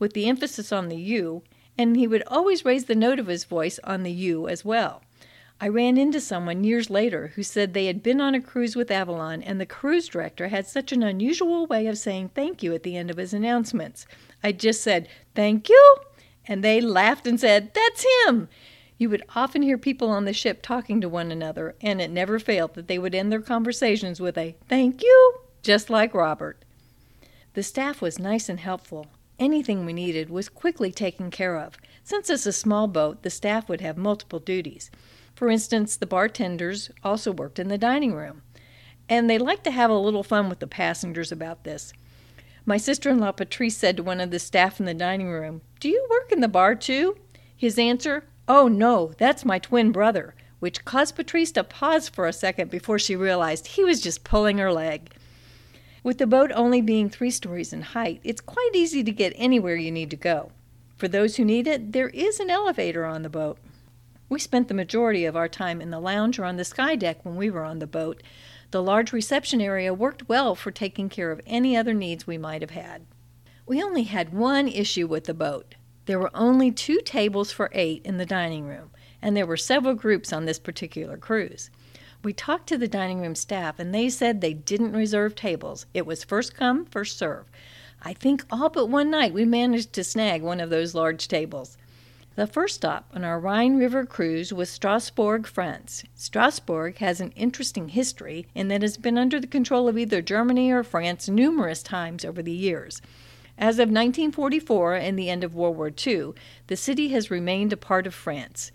with 0.00 0.12
the 0.12 0.28
emphasis 0.28 0.72
on 0.72 0.88
the 0.88 0.96
you, 0.96 1.44
and 1.78 1.96
he 1.96 2.08
would 2.08 2.24
always 2.26 2.64
raise 2.64 2.86
the 2.86 2.96
note 2.96 3.20
of 3.20 3.28
his 3.28 3.44
voice 3.44 3.78
on 3.84 4.02
the 4.02 4.10
you 4.10 4.48
as 4.48 4.64
well. 4.64 5.02
I 5.58 5.68
ran 5.68 5.96
into 5.96 6.20
someone 6.20 6.64
years 6.64 6.90
later 6.90 7.28
who 7.34 7.42
said 7.42 7.72
they 7.72 7.86
had 7.86 8.02
been 8.02 8.20
on 8.20 8.34
a 8.34 8.42
cruise 8.42 8.76
with 8.76 8.90
Avalon 8.90 9.42
and 9.42 9.58
the 9.58 9.64
cruise 9.64 10.06
director 10.06 10.48
had 10.48 10.66
such 10.66 10.92
an 10.92 11.02
unusual 11.02 11.66
way 11.66 11.86
of 11.86 11.96
saying 11.96 12.30
thank 12.34 12.62
you 12.62 12.74
at 12.74 12.82
the 12.82 12.96
end 12.96 13.10
of 13.10 13.16
his 13.16 13.32
announcements. 13.32 14.06
I 14.44 14.52
just 14.52 14.82
said, 14.82 15.08
Thank 15.34 15.70
you, 15.70 15.96
and 16.46 16.62
they 16.62 16.80
laughed 16.82 17.26
and 17.26 17.40
said, 17.40 17.72
That's 17.72 18.04
him. 18.26 18.48
You 18.98 19.08
would 19.08 19.24
often 19.34 19.62
hear 19.62 19.78
people 19.78 20.10
on 20.10 20.26
the 20.26 20.32
ship 20.34 20.60
talking 20.62 21.00
to 21.00 21.08
one 21.08 21.32
another, 21.32 21.74
and 21.80 22.00
it 22.02 22.10
never 22.10 22.38
failed 22.38 22.74
that 22.74 22.86
they 22.86 22.98
would 22.98 23.14
end 23.14 23.32
their 23.32 23.40
conversations 23.40 24.20
with 24.20 24.36
a 24.36 24.56
thank 24.68 25.02
you, 25.02 25.40
just 25.62 25.88
like 25.88 26.12
Robert. 26.14 26.62
The 27.54 27.62
staff 27.62 28.02
was 28.02 28.18
nice 28.18 28.50
and 28.50 28.60
helpful. 28.60 29.06
Anything 29.38 29.84
we 29.84 29.92
needed 29.94 30.28
was 30.28 30.48
quickly 30.48 30.92
taken 30.92 31.30
care 31.30 31.58
of. 31.58 31.76
Since 32.04 32.30
it's 32.30 32.46
a 32.46 32.52
small 32.52 32.86
boat, 32.86 33.22
the 33.22 33.30
staff 33.30 33.68
would 33.68 33.80
have 33.80 33.96
multiple 33.96 34.38
duties. 34.38 34.90
For 35.36 35.50
instance, 35.50 35.96
the 35.96 36.06
bartenders 36.06 36.90
also 37.04 37.30
worked 37.30 37.58
in 37.58 37.68
the 37.68 37.76
dining 37.76 38.14
room, 38.14 38.40
and 39.06 39.28
they 39.28 39.36
liked 39.36 39.64
to 39.64 39.70
have 39.70 39.90
a 39.90 39.98
little 39.98 40.22
fun 40.22 40.48
with 40.48 40.60
the 40.60 40.66
passengers 40.66 41.30
about 41.30 41.62
this. 41.62 41.92
My 42.64 42.78
sister 42.78 43.10
in 43.10 43.18
law 43.20 43.32
Patrice 43.32 43.76
said 43.76 43.98
to 43.98 44.02
one 44.02 44.18
of 44.18 44.30
the 44.30 44.38
staff 44.38 44.80
in 44.80 44.86
the 44.86 44.94
dining 44.94 45.28
room, 45.28 45.60
Do 45.78 45.90
you 45.90 46.06
work 46.10 46.32
in 46.32 46.40
the 46.40 46.48
bar 46.48 46.74
too? 46.74 47.18
His 47.54 47.78
answer, 47.78 48.24
Oh 48.48 48.66
no, 48.66 49.12
that's 49.18 49.44
my 49.44 49.58
twin 49.58 49.92
brother. 49.92 50.34
which 50.58 50.86
caused 50.86 51.14
Patrice 51.14 51.52
to 51.52 51.62
pause 51.62 52.08
for 52.08 52.26
a 52.26 52.32
second 52.32 52.70
before 52.70 52.98
she 52.98 53.14
realized 53.14 53.66
he 53.66 53.84
was 53.84 54.00
just 54.00 54.24
pulling 54.24 54.56
her 54.56 54.72
leg. 54.72 55.12
With 56.02 56.16
the 56.16 56.26
boat 56.26 56.50
only 56.54 56.80
being 56.80 57.10
three 57.10 57.30
stories 57.30 57.74
in 57.74 57.82
height, 57.82 58.20
it's 58.24 58.40
quite 58.40 58.70
easy 58.72 59.04
to 59.04 59.12
get 59.12 59.34
anywhere 59.36 59.76
you 59.76 59.92
need 59.92 60.08
to 60.10 60.16
go. 60.16 60.50
For 60.96 61.08
those 61.08 61.36
who 61.36 61.44
need 61.44 61.66
it, 61.66 61.92
there 61.92 62.08
is 62.08 62.40
an 62.40 62.48
elevator 62.48 63.04
on 63.04 63.20
the 63.22 63.28
boat. 63.28 63.58
We 64.28 64.40
spent 64.40 64.68
the 64.68 64.74
majority 64.74 65.24
of 65.24 65.36
our 65.36 65.48
time 65.48 65.80
in 65.80 65.90
the 65.90 66.00
lounge 66.00 66.38
or 66.38 66.44
on 66.44 66.56
the 66.56 66.64
sky 66.64 66.96
deck 66.96 67.24
when 67.24 67.36
we 67.36 67.48
were 67.48 67.64
on 67.64 67.78
the 67.78 67.86
boat. 67.86 68.22
The 68.72 68.82
large 68.82 69.12
reception 69.12 69.60
area 69.60 69.94
worked 69.94 70.28
well 70.28 70.56
for 70.56 70.72
taking 70.72 71.08
care 71.08 71.30
of 71.30 71.40
any 71.46 71.76
other 71.76 71.94
needs 71.94 72.26
we 72.26 72.36
might 72.36 72.60
have 72.60 72.72
had. 72.72 73.06
We 73.66 73.82
only 73.82 74.02
had 74.02 74.32
one 74.32 74.66
issue 74.66 75.06
with 75.06 75.24
the 75.24 75.34
boat. 75.34 75.76
There 76.06 76.18
were 76.18 76.30
only 76.34 76.72
two 76.72 77.00
tables 77.04 77.52
for 77.52 77.70
eight 77.72 78.02
in 78.04 78.16
the 78.16 78.26
dining 78.26 78.66
room, 78.66 78.90
and 79.22 79.36
there 79.36 79.46
were 79.46 79.56
several 79.56 79.94
groups 79.94 80.32
on 80.32 80.44
this 80.44 80.58
particular 80.58 81.16
cruise. 81.16 81.70
We 82.22 82.32
talked 82.32 82.68
to 82.68 82.78
the 82.78 82.88
dining 82.88 83.20
room 83.20 83.36
staff, 83.36 83.78
and 83.78 83.94
they 83.94 84.08
said 84.08 84.40
they 84.40 84.54
didn't 84.54 84.92
reserve 84.92 85.36
tables. 85.36 85.86
It 85.94 86.06
was 86.06 86.24
first 86.24 86.56
come, 86.56 86.84
first 86.86 87.18
serve. 87.18 87.46
I 88.02 88.12
think 88.12 88.44
all 88.50 88.68
but 88.70 88.86
one 88.86 89.10
night 89.10 89.32
we 89.32 89.44
managed 89.44 89.92
to 89.92 90.04
snag 90.04 90.42
one 90.42 90.60
of 90.60 90.70
those 90.70 90.94
large 90.94 91.28
tables. 91.28 91.76
The 92.36 92.46
first 92.46 92.74
stop 92.74 93.10
on 93.14 93.24
our 93.24 93.40
Rhine 93.40 93.78
River 93.78 94.04
cruise 94.04 94.52
was 94.52 94.68
Strasbourg, 94.68 95.46
France. 95.46 96.04
Strasbourg 96.14 96.98
has 96.98 97.18
an 97.18 97.30
interesting 97.30 97.88
history 97.88 98.46
in 98.54 98.68
that 98.68 98.76
it 98.76 98.82
has 98.82 98.98
been 98.98 99.16
under 99.16 99.40
the 99.40 99.46
control 99.46 99.88
of 99.88 99.96
either 99.96 100.20
Germany 100.20 100.70
or 100.70 100.82
France 100.82 101.30
numerous 101.30 101.82
times 101.82 102.26
over 102.26 102.42
the 102.42 102.52
years. 102.52 103.00
As 103.56 103.76
of 103.76 103.88
1944 103.88 104.96
and 104.96 105.18
the 105.18 105.30
end 105.30 105.44
of 105.44 105.54
World 105.54 105.78
War 105.78 105.90
II, 105.90 106.34
the 106.66 106.76
city 106.76 107.08
has 107.08 107.30
remained 107.30 107.72
a 107.72 107.76
part 107.78 108.06
of 108.06 108.12
France. 108.12 108.70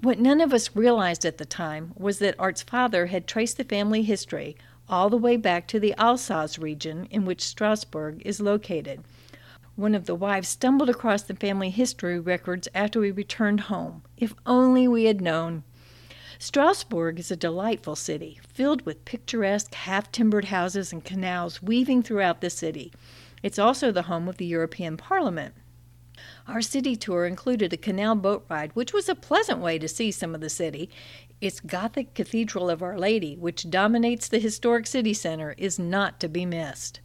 What 0.00 0.18
none 0.18 0.40
of 0.40 0.52
us 0.52 0.74
realized 0.74 1.24
at 1.24 1.38
the 1.38 1.44
time 1.44 1.92
was 1.96 2.18
that 2.18 2.34
Art's 2.36 2.62
father 2.62 3.06
had 3.06 3.28
traced 3.28 3.58
the 3.58 3.64
family 3.64 4.02
history 4.02 4.56
all 4.88 5.08
the 5.08 5.16
way 5.16 5.36
back 5.36 5.68
to 5.68 5.78
the 5.78 5.94
Alsace 5.98 6.58
region 6.58 7.06
in 7.12 7.24
which 7.24 7.42
Strasbourg 7.42 8.20
is 8.24 8.40
located. 8.40 9.04
One 9.78 9.94
of 9.94 10.06
the 10.06 10.16
wives 10.16 10.48
stumbled 10.48 10.90
across 10.90 11.22
the 11.22 11.36
family 11.36 11.70
history 11.70 12.18
records 12.18 12.66
after 12.74 12.98
we 12.98 13.12
returned 13.12 13.60
home. 13.60 14.02
If 14.16 14.34
only 14.44 14.88
we 14.88 15.04
had 15.04 15.20
known. 15.20 15.62
Strasbourg 16.40 17.20
is 17.20 17.30
a 17.30 17.36
delightful 17.36 17.94
city, 17.94 18.40
filled 18.42 18.84
with 18.84 19.04
picturesque, 19.04 19.72
half 19.74 20.10
timbered 20.10 20.46
houses 20.46 20.92
and 20.92 21.04
canals 21.04 21.62
weaving 21.62 22.02
throughout 22.02 22.40
the 22.40 22.50
city. 22.50 22.92
It's 23.40 23.56
also 23.56 23.92
the 23.92 24.02
home 24.10 24.26
of 24.26 24.38
the 24.38 24.46
European 24.46 24.96
Parliament. 24.96 25.54
Our 26.48 26.60
city 26.60 26.96
tour 26.96 27.24
included 27.24 27.72
a 27.72 27.76
canal 27.76 28.16
boat 28.16 28.46
ride, 28.48 28.74
which 28.74 28.92
was 28.92 29.08
a 29.08 29.14
pleasant 29.14 29.60
way 29.60 29.78
to 29.78 29.86
see 29.86 30.10
some 30.10 30.34
of 30.34 30.40
the 30.40 30.50
city. 30.50 30.90
Its 31.40 31.60
Gothic 31.60 32.14
Cathedral 32.14 32.68
of 32.68 32.82
Our 32.82 32.98
Lady, 32.98 33.36
which 33.36 33.70
dominates 33.70 34.26
the 34.26 34.40
historic 34.40 34.88
city 34.88 35.14
center, 35.14 35.54
is 35.56 35.78
not 35.78 36.18
to 36.18 36.28
be 36.28 36.44
missed. 36.44 36.98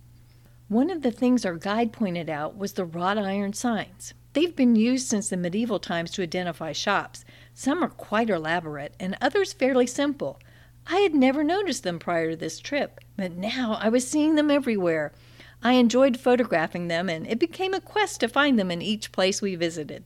One 0.70 0.90
of 0.90 1.02
the 1.02 1.12
things 1.12 1.46
our 1.46 1.56
guide 1.56 1.92
pointed 1.92 2.30
out 2.30 2.58
was 2.58 2.74
the 2.74 2.86
wrought 2.86 3.18
iron 3.18 3.54
signs. 3.54 4.14
They've 4.34 4.56
been 4.56 4.76
used 4.76 5.08
since 5.08 5.30
the 5.30 5.38
medieval 5.38 5.80
times 5.80 6.12
to 6.12 6.24
identify 6.24 6.72
shops. 6.72 7.26
Some 7.54 7.84
are 7.84 7.90
quite 7.90 8.30
elaborate, 8.30 8.96
and 9.00 9.18
others 9.22 9.54
fairly 9.54 9.86
simple. 9.86 10.40
I 10.88 11.00
had 11.00 11.14
never 11.14 11.44
noticed 11.44 11.84
them 11.84 12.00
prior 12.00 12.32
to 12.32 12.36
this 12.36 12.60
trip, 12.60 13.00
but 13.16 13.34
now 13.34 13.78
I 13.80 13.90
was 13.90 14.08
seeing 14.08 14.36
them 14.36 14.50
everywhere. 14.50 15.14
I 15.62 15.74
enjoyed 15.74 16.20
photographing 16.20 16.88
them, 16.88 17.10
and 17.10 17.28
it 17.28 17.40
became 17.40 17.74
a 17.74 17.82
quest 17.82 18.20
to 18.22 18.28
find 18.28 18.58
them 18.58 18.72
in 18.72 18.82
each 18.82 19.12
place 19.12 19.42
we 19.42 19.56
visited. 19.56 20.06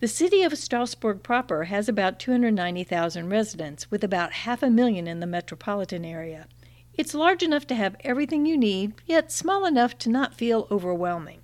The 0.00 0.08
city 0.08 0.42
of 0.42 0.56
Strasbourg 0.56 1.22
proper 1.22 1.64
has 1.64 1.88
about 1.88 2.18
290,000 2.18 3.28
residents, 3.28 3.90
with 3.90 4.04
about 4.04 4.32
half 4.32 4.62
a 4.62 4.70
million 4.70 5.06
in 5.06 5.20
the 5.20 5.26
metropolitan 5.26 6.04
area. 6.04 6.46
It's 6.94 7.14
large 7.14 7.42
enough 7.42 7.66
to 7.68 7.74
have 7.74 7.96
everything 8.00 8.46
you 8.46 8.56
need, 8.56 8.94
yet 9.06 9.32
small 9.32 9.64
enough 9.64 9.96
to 9.98 10.10
not 10.10 10.34
feel 10.34 10.66
overwhelming. 10.70 11.40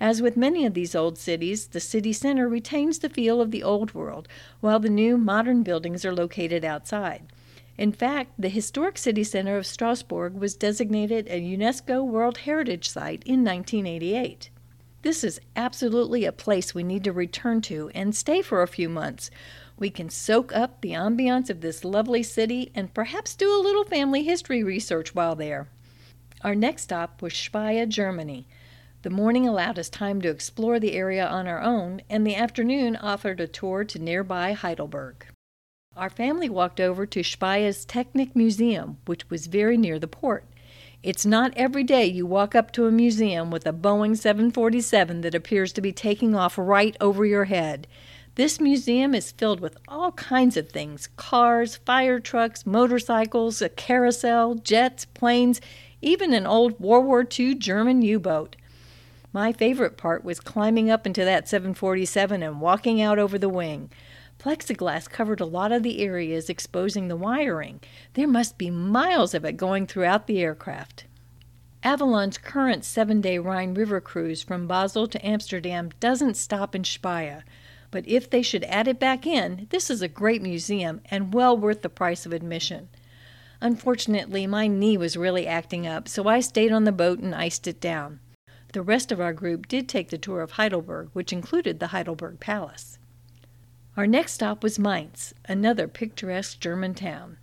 As 0.00 0.22
with 0.22 0.36
many 0.36 0.64
of 0.64 0.74
these 0.74 0.94
old 0.94 1.18
cities, 1.18 1.68
the 1.68 1.80
city 1.80 2.12
center 2.12 2.48
retains 2.48 2.98
the 2.98 3.08
feel 3.08 3.40
of 3.40 3.50
the 3.50 3.62
old 3.62 3.94
world, 3.94 4.28
while 4.60 4.78
the 4.78 4.88
new 4.88 5.18
modern 5.18 5.62
buildings 5.62 6.04
are 6.04 6.14
located 6.14 6.64
outside. 6.64 7.32
In 7.76 7.92
fact, 7.92 8.32
the 8.38 8.48
historic 8.48 8.98
city 8.98 9.22
center 9.22 9.56
of 9.56 9.66
Strasbourg 9.66 10.34
was 10.34 10.56
designated 10.56 11.28
a 11.28 11.40
UNESCO 11.40 12.04
World 12.04 12.38
Heritage 12.38 12.88
Site 12.88 13.22
in 13.24 13.44
1988. 13.44 14.50
This 15.02 15.22
is 15.22 15.40
absolutely 15.54 16.24
a 16.24 16.32
place 16.32 16.74
we 16.74 16.82
need 16.82 17.04
to 17.04 17.12
return 17.12 17.60
to 17.62 17.88
and 17.94 18.16
stay 18.16 18.42
for 18.42 18.62
a 18.62 18.68
few 18.68 18.88
months. 18.88 19.30
We 19.78 19.90
can 19.90 20.10
soak 20.10 20.52
up 20.54 20.80
the 20.80 20.90
ambiance 20.90 21.50
of 21.50 21.60
this 21.60 21.84
lovely 21.84 22.24
city 22.24 22.72
and 22.74 22.92
perhaps 22.92 23.36
do 23.36 23.48
a 23.54 23.62
little 23.62 23.84
family 23.84 24.24
history 24.24 24.64
research 24.64 25.14
while 25.14 25.36
there. 25.36 25.68
Our 26.42 26.56
next 26.56 26.82
stop 26.82 27.22
was 27.22 27.32
Speyer, 27.34 27.86
Germany. 27.86 28.48
The 29.02 29.10
morning 29.10 29.46
allowed 29.46 29.78
us 29.78 29.88
time 29.88 30.20
to 30.22 30.28
explore 30.28 30.80
the 30.80 30.94
area 30.94 31.24
on 31.24 31.46
our 31.46 31.62
own, 31.62 32.02
and 32.10 32.26
the 32.26 32.34
afternoon 32.34 32.96
offered 32.96 33.40
a 33.40 33.46
tour 33.46 33.84
to 33.84 33.98
nearby 34.00 34.52
Heidelberg. 34.52 35.26
Our 35.96 36.10
family 36.10 36.48
walked 36.48 36.80
over 36.80 37.06
to 37.06 37.22
Speyer's 37.22 37.86
Technik 37.86 38.34
Museum, 38.34 38.98
which 39.06 39.30
was 39.30 39.46
very 39.46 39.76
near 39.76 40.00
the 40.00 40.08
port. 40.08 40.44
It's 41.02 41.24
not 41.24 41.52
every 41.56 41.84
day 41.84 42.06
you 42.06 42.26
walk 42.26 42.56
up 42.56 42.72
to 42.72 42.86
a 42.86 42.90
museum 42.92 43.52
with 43.52 43.66
a 43.66 43.72
Boeing 43.72 44.16
747 44.16 45.20
that 45.20 45.34
appears 45.34 45.72
to 45.74 45.80
be 45.80 45.92
taking 45.92 46.34
off 46.34 46.58
right 46.58 46.96
over 47.00 47.24
your 47.24 47.44
head. 47.44 47.86
This 48.38 48.60
museum 48.60 49.16
is 49.16 49.32
filled 49.32 49.58
with 49.58 49.76
all 49.88 50.12
kinds 50.12 50.56
of 50.56 50.68
things 50.68 51.08
cars, 51.16 51.74
fire 51.74 52.20
trucks, 52.20 52.64
motorcycles, 52.64 53.60
a 53.60 53.68
carousel, 53.68 54.54
jets, 54.54 55.06
planes, 55.06 55.60
even 56.00 56.32
an 56.32 56.46
old 56.46 56.78
World 56.78 57.04
War 57.06 57.26
II 57.36 57.56
German 57.56 58.00
U 58.02 58.20
boat. 58.20 58.54
My 59.32 59.52
favorite 59.52 59.96
part 59.96 60.22
was 60.22 60.38
climbing 60.38 60.88
up 60.88 61.04
into 61.04 61.24
that 61.24 61.48
747 61.48 62.44
and 62.44 62.60
walking 62.60 63.02
out 63.02 63.18
over 63.18 63.38
the 63.38 63.48
wing. 63.48 63.90
Plexiglass 64.38 65.10
covered 65.10 65.40
a 65.40 65.44
lot 65.44 65.72
of 65.72 65.82
the 65.82 65.98
areas 65.98 66.48
exposing 66.48 67.08
the 67.08 67.16
wiring. 67.16 67.80
There 68.14 68.28
must 68.28 68.56
be 68.56 68.70
miles 68.70 69.34
of 69.34 69.44
it 69.44 69.56
going 69.56 69.88
throughout 69.88 70.28
the 70.28 70.38
aircraft. 70.38 71.06
Avalon's 71.82 72.38
current 72.38 72.84
seven 72.84 73.20
day 73.20 73.40
Rhine 73.40 73.74
River 73.74 74.00
cruise 74.00 74.44
from 74.44 74.68
Basel 74.68 75.08
to 75.08 75.26
Amsterdam 75.26 75.90
doesn't 75.98 76.36
stop 76.36 76.76
in 76.76 76.84
Speyer, 76.84 77.42
but 77.90 78.06
if 78.06 78.28
they 78.28 78.42
should 78.42 78.64
add 78.64 78.88
it 78.88 78.98
back 78.98 79.26
in, 79.26 79.66
this 79.70 79.90
is 79.90 80.02
a 80.02 80.08
great 80.08 80.42
museum 80.42 81.00
and 81.10 81.32
well 81.34 81.56
worth 81.56 81.82
the 81.82 81.88
price 81.88 82.26
of 82.26 82.32
admission. 82.32 82.88
Unfortunately, 83.60 84.46
my 84.46 84.66
knee 84.66 84.96
was 84.96 85.16
really 85.16 85.46
acting 85.46 85.86
up, 85.86 86.06
so 86.08 86.28
I 86.28 86.40
stayed 86.40 86.70
on 86.70 86.84
the 86.84 86.92
boat 86.92 87.18
and 87.18 87.34
iced 87.34 87.66
it 87.66 87.80
down. 87.80 88.20
The 88.72 88.82
rest 88.82 89.10
of 89.10 89.20
our 89.20 89.32
group 89.32 89.66
did 89.66 89.88
take 89.88 90.10
the 90.10 90.18
tour 90.18 90.42
of 90.42 90.52
Heidelberg, 90.52 91.08
which 91.12 91.32
included 91.32 91.80
the 91.80 91.88
Heidelberg 91.88 92.38
Palace. 92.38 92.98
Our 93.96 94.06
next 94.06 94.34
stop 94.34 94.62
was 94.62 94.78
Mainz, 94.78 95.34
another 95.46 95.88
picturesque 95.88 96.60
German 96.60 96.94
town. 96.94 97.38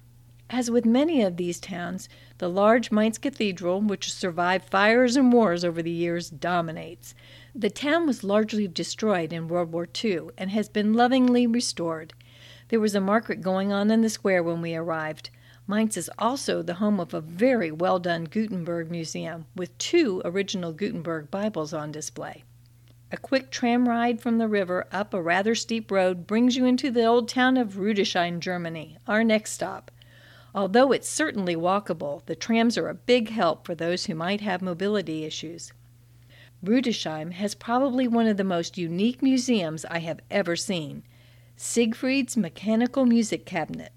As 0.49 0.69
with 0.69 0.85
many 0.85 1.21
of 1.23 1.37
these 1.37 1.59
towns, 1.59 2.07
the 2.37 2.49
large 2.49 2.91
Mainz 2.91 3.17
Cathedral, 3.17 3.81
which 3.81 4.13
survived 4.13 4.69
fires 4.69 5.15
and 5.15 5.33
wars 5.33 5.65
over 5.65 5.81
the 5.81 5.91
years, 5.91 6.29
dominates. 6.29 7.15
The 7.57 7.69
town 7.69 8.05
was 8.05 8.25
largely 8.25 8.67
destroyed 8.67 9.31
in 9.31 9.47
World 9.47 9.71
War 9.71 9.87
II 10.03 10.27
and 10.37 10.49
has 10.49 10.67
been 10.67 10.93
lovingly 10.93 11.47
restored. 11.47 12.13
There 12.67 12.81
was 12.81 12.93
a 12.93 12.99
market 12.99 13.39
going 13.39 13.71
on 13.71 13.89
in 13.91 14.01
the 14.01 14.09
square 14.09 14.43
when 14.43 14.61
we 14.61 14.75
arrived. 14.75 15.29
Mainz 15.65 15.95
is 15.95 16.11
also 16.19 16.61
the 16.61 16.73
home 16.73 16.99
of 16.99 17.13
a 17.13 17.21
very 17.21 17.71
well 17.71 17.97
done 17.97 18.25
Gutenberg 18.25 18.91
museum 18.91 19.45
with 19.55 19.77
two 19.77 20.21
original 20.25 20.73
Gutenberg 20.73 21.31
Bibles 21.31 21.71
on 21.71 21.93
display. 21.93 22.43
A 23.09 23.15
quick 23.15 23.51
tram 23.51 23.87
ride 23.87 24.19
from 24.19 24.37
the 24.37 24.49
river 24.49 24.85
up 24.91 25.13
a 25.13 25.21
rather 25.21 25.55
steep 25.55 25.89
road 25.89 26.27
brings 26.27 26.57
you 26.57 26.65
into 26.65 26.91
the 26.91 27.05
old 27.05 27.29
town 27.29 27.55
of 27.55 27.77
Rudesheim, 27.77 28.41
Germany, 28.41 28.97
our 29.07 29.23
next 29.23 29.53
stop. 29.53 29.91
Although 30.53 30.91
it's 30.91 31.07
certainly 31.07 31.55
walkable, 31.55 32.25
the 32.25 32.35
trams 32.35 32.77
are 32.77 32.89
a 32.89 32.93
big 32.93 33.29
help 33.29 33.65
for 33.65 33.75
those 33.75 34.07
who 34.07 34.13
might 34.15 34.41
have 34.41 34.61
mobility 34.61 35.23
issues. 35.23 35.71
Rudesheim 36.63 37.33
has 37.33 37.53
probably 37.53 38.07
one 38.07 38.27
of 38.27 38.37
the 38.37 38.43
most 38.43 38.77
unique 38.77 39.21
museums 39.21 39.85
I 39.85 39.99
have 39.99 40.19
ever 40.31 40.55
seen 40.55 41.03
Siegfried's 41.57 42.35
Mechanical 42.35 43.05
Music 43.05 43.45
Cabinet, 43.45 43.91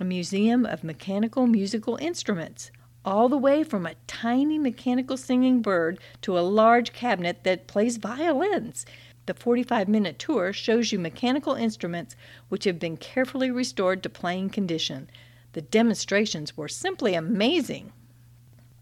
a 0.00 0.04
museum 0.04 0.66
of 0.66 0.84
mechanical 0.84 1.46
musical 1.46 1.96
instruments 1.96 2.70
all 3.04 3.28
the 3.28 3.38
way 3.38 3.62
from 3.62 3.86
a 3.86 3.94
tiny 4.06 4.58
mechanical 4.58 5.16
singing 5.16 5.62
bird 5.62 5.98
to 6.20 6.38
a 6.38 6.40
large 6.40 6.92
cabinet 6.92 7.44
that 7.44 7.66
plays 7.66 7.96
violins. 7.96 8.84
The 9.26 9.34
45 9.34 9.88
minute 9.88 10.18
tour 10.18 10.52
shows 10.52 10.92
you 10.92 10.98
mechanical 10.98 11.54
instruments 11.54 12.16
which 12.48 12.64
have 12.64 12.78
been 12.78 12.96
carefully 12.96 13.50
restored 13.50 14.02
to 14.02 14.08
playing 14.08 14.50
condition. 14.50 15.10
The 15.52 15.62
demonstrations 15.62 16.56
were 16.56 16.68
simply 16.68 17.14
amazing. 17.14 17.92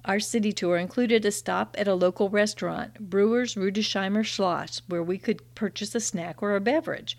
Our 0.07 0.21
city 0.21 0.53
tour 0.53 0.77
included 0.77 1.25
a 1.25 1.33
stop 1.33 1.75
at 1.77 1.89
a 1.89 1.95
local 1.95 2.31
restaurant, 2.31 3.11
Breuer's 3.11 3.57
Rudesheimer 3.57 4.25
Schloss, 4.25 4.81
where 4.87 5.03
we 5.03 5.19
could 5.19 5.43
purchase 5.57 5.97
a 5.97 6.01
snack 6.01 6.41
or 6.41 6.55
a 6.55 6.61
beverage. 6.61 7.19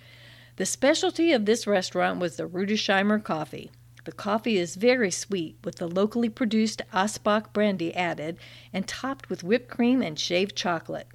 The 0.55 0.65
specialty 0.65 1.33
of 1.33 1.45
this 1.45 1.67
restaurant 1.67 2.21
was 2.21 2.37
the 2.37 2.47
Rudesheimer 2.47 3.21
coffee. 3.21 3.71
The 4.05 4.13
coffee 4.13 4.57
is 4.57 4.75
very 4.75 5.11
sweet, 5.11 5.57
with 5.65 5.75
the 5.75 5.87
locally 5.87 6.29
produced 6.29 6.81
Asbach 6.93 7.51
brandy 7.51 7.93
added 7.93 8.37
and 8.71 8.87
topped 8.87 9.29
with 9.29 9.43
whipped 9.43 9.69
cream 9.69 10.01
and 10.01 10.17
shaved 10.17 10.55
chocolate. 10.55 11.07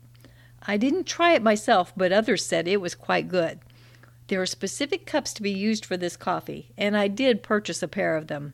I 0.67 0.77
didn't 0.77 1.05
try 1.05 1.33
it 1.33 1.43
myself, 1.43 1.95
but 1.97 2.13
others 2.13 2.45
said 2.45 2.69
it 2.69 2.83
was 2.83 2.95
quite 2.95 3.29
good. 3.29 3.61
There 4.29 4.43
are 4.43 4.47
specific 4.47 5.07
cups 5.07 5.33
to 5.33 5.43
be 5.43 5.51
used 5.51 5.87
for 5.87 5.97
this 5.97 6.19
coffee, 6.19 6.73
and 6.77 6.99
I 6.99 7.09
did 7.09 7.43
purchase 7.43 7.83
a 7.83 7.89
pair 7.89 8.15
of 8.15 8.27
them. 8.27 8.53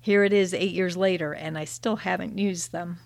Here 0.00 0.24
it 0.24 0.32
is 0.32 0.54
eight 0.54 0.72
years 0.72 0.96
later, 0.96 1.32
and 1.32 1.58
I 1.58 1.64
still 1.64 1.96
haven't 1.96 2.38
used 2.38 2.72
them. 2.72 2.98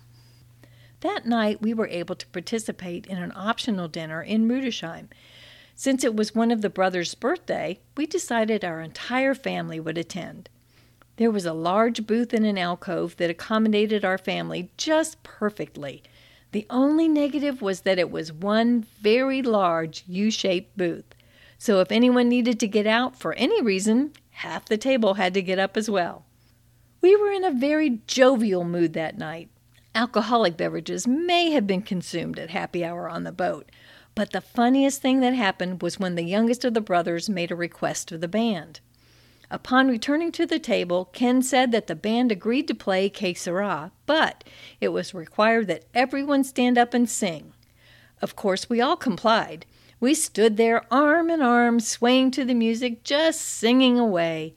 That 1.01 1.25
night, 1.25 1.61
we 1.61 1.73
were 1.73 1.87
able 1.87 2.15
to 2.15 2.27
participate 2.27 3.05
in 3.07 3.17
an 3.17 3.33
optional 3.35 3.87
dinner 3.87 4.21
in 4.21 4.47
Rudesheim. 4.47 5.09
Since 5.75 6.05
it 6.05 6.15
was 6.15 6.33
one 6.33 6.51
of 6.51 6.61
the 6.61 6.69
brothers' 6.69 7.13
birthday, 7.13 7.79
we 7.97 8.05
decided 8.05 8.63
our 8.63 8.79
entire 8.79 9.35
family 9.35 9.79
would 9.79 9.97
attend. 9.97 10.49
There 11.17 11.31
was 11.31 11.45
a 11.45 11.53
large 11.53 12.07
booth 12.07 12.33
in 12.33 12.45
an 12.45 12.57
alcove 12.57 13.17
that 13.17 13.29
accommodated 13.29 14.05
our 14.05 14.17
family 14.17 14.71
just 14.77 15.21
perfectly. 15.23 16.01
The 16.53 16.65
only 16.69 17.09
negative 17.09 17.61
was 17.61 17.81
that 17.81 17.99
it 17.99 18.09
was 18.09 18.31
one 18.31 18.85
very 19.01 19.41
large 19.41 20.05
U 20.07 20.31
shaped 20.31 20.77
booth. 20.77 21.13
So 21.57 21.81
if 21.81 21.91
anyone 21.91 22.29
needed 22.29 22.59
to 22.61 22.67
get 22.67 22.87
out 22.87 23.17
for 23.17 23.33
any 23.33 23.61
reason, 23.61 24.13
half 24.31 24.65
the 24.65 24.77
table 24.77 25.15
had 25.15 25.33
to 25.33 25.41
get 25.41 25.59
up 25.59 25.75
as 25.75 25.89
well. 25.89 26.24
We 27.05 27.15
were 27.15 27.29
in 27.29 27.43
a 27.43 27.51
very 27.51 27.99
jovial 28.07 28.63
mood 28.63 28.93
that 28.93 29.15
night. 29.15 29.49
Alcoholic 29.93 30.57
beverages 30.57 31.05
may 31.05 31.51
have 31.51 31.67
been 31.67 31.83
consumed 31.83 32.39
at 32.39 32.49
happy 32.49 32.83
hour 32.83 33.07
on 33.07 33.23
the 33.23 33.31
boat, 33.31 33.69
but 34.15 34.31
the 34.31 34.41
funniest 34.41 35.03
thing 35.03 35.19
that 35.19 35.35
happened 35.35 35.83
was 35.83 35.99
when 35.99 36.15
the 36.15 36.23
youngest 36.23 36.65
of 36.65 36.73
the 36.73 36.81
brothers 36.81 37.29
made 37.29 37.51
a 37.51 37.55
request 37.55 38.11
of 38.11 38.21
the 38.21 38.27
band. 38.27 38.79
Upon 39.51 39.87
returning 39.87 40.31
to 40.31 40.47
the 40.47 40.57
table, 40.57 41.05
Ken 41.13 41.43
said 41.43 41.71
that 41.73 41.85
the 41.85 41.93
band 41.93 42.31
agreed 42.31 42.67
to 42.69 42.73
play 42.73 43.07
Que 43.07 43.35
but 44.07 44.43
it 44.81 44.87
was 44.87 45.13
required 45.13 45.67
that 45.67 45.85
everyone 45.93 46.43
stand 46.43 46.75
up 46.75 46.95
and 46.95 47.07
sing. 47.07 47.53
Of 48.19 48.35
course, 48.35 48.67
we 48.67 48.81
all 48.81 48.97
complied. 48.97 49.67
We 49.99 50.15
stood 50.15 50.57
there 50.57 50.91
arm 50.91 51.29
in 51.29 51.43
arm, 51.43 51.81
swaying 51.81 52.31
to 52.31 52.43
the 52.43 52.55
music, 52.55 53.03
just 53.03 53.41
singing 53.41 53.99
away. 53.99 54.55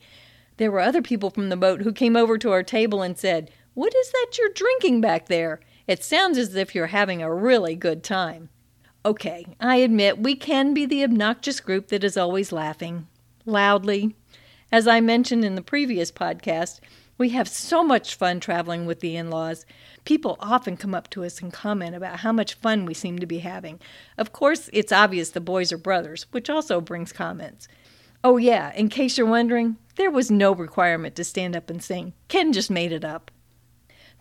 There 0.59 0.71
were 0.71 0.81
other 0.81 1.01
people 1.01 1.29
from 1.29 1.47
the 1.47 1.55
boat 1.55 1.83
who 1.83 1.93
came 1.93 2.17
over 2.17 2.37
to 2.37 2.51
our 2.51 2.63
table 2.63 3.01
and 3.01 3.17
said, 3.17 3.49
What 3.75 3.95
is 3.95 4.11
that 4.11 4.37
you're 4.37 4.49
drinking 4.53 4.99
back 4.99 5.27
there? 5.27 5.61
It 5.87 6.03
sounds 6.03 6.37
as 6.37 6.53
if 6.53 6.75
you're 6.75 6.87
having 6.87 7.21
a 7.21 7.33
really 7.33 7.77
good 7.77 8.03
time. 8.03 8.49
Okay, 9.05 9.45
I 9.61 9.77
admit 9.77 10.19
we 10.19 10.35
can 10.35 10.73
be 10.73 10.85
the 10.85 11.01
obnoxious 11.05 11.61
group 11.61 11.87
that 11.87 12.03
is 12.03 12.17
always 12.17 12.51
laughing. 12.51 13.07
Loudly. 13.45 14.17
As 14.69 14.85
I 14.85 14.99
mentioned 14.99 15.45
in 15.45 15.55
the 15.55 15.61
previous 15.61 16.11
podcast, 16.11 16.81
we 17.17 17.29
have 17.29 17.47
so 17.47 17.81
much 17.81 18.15
fun 18.15 18.41
traveling 18.41 18.85
with 18.85 18.99
the 18.99 19.15
in 19.15 19.29
laws. 19.29 19.65
People 20.03 20.35
often 20.41 20.75
come 20.75 20.93
up 20.93 21.09
to 21.11 21.23
us 21.23 21.41
and 21.41 21.53
comment 21.53 21.95
about 21.95 22.19
how 22.19 22.33
much 22.33 22.55
fun 22.55 22.85
we 22.85 22.93
seem 22.93 23.17
to 23.19 23.25
be 23.25 23.39
having. 23.39 23.79
Of 24.17 24.33
course, 24.33 24.69
it's 24.73 24.91
obvious 24.91 25.29
the 25.29 25.39
boys 25.39 25.71
are 25.71 25.77
brothers, 25.77 26.25
which 26.31 26.49
also 26.49 26.81
brings 26.81 27.13
comments. 27.13 27.69
Oh, 28.21 28.35
yeah, 28.35 28.73
in 28.73 28.89
case 28.89 29.17
you're 29.17 29.25
wondering, 29.25 29.77
there 29.95 30.11
was 30.11 30.29
no 30.29 30.53
requirement 30.53 31.15
to 31.15 31.23
stand 31.23 31.55
up 31.55 31.69
and 31.69 31.81
sing. 31.81 32.13
Ken 32.27 32.51
just 32.51 32.69
made 32.69 32.91
it 32.91 33.05
up. 33.05 33.31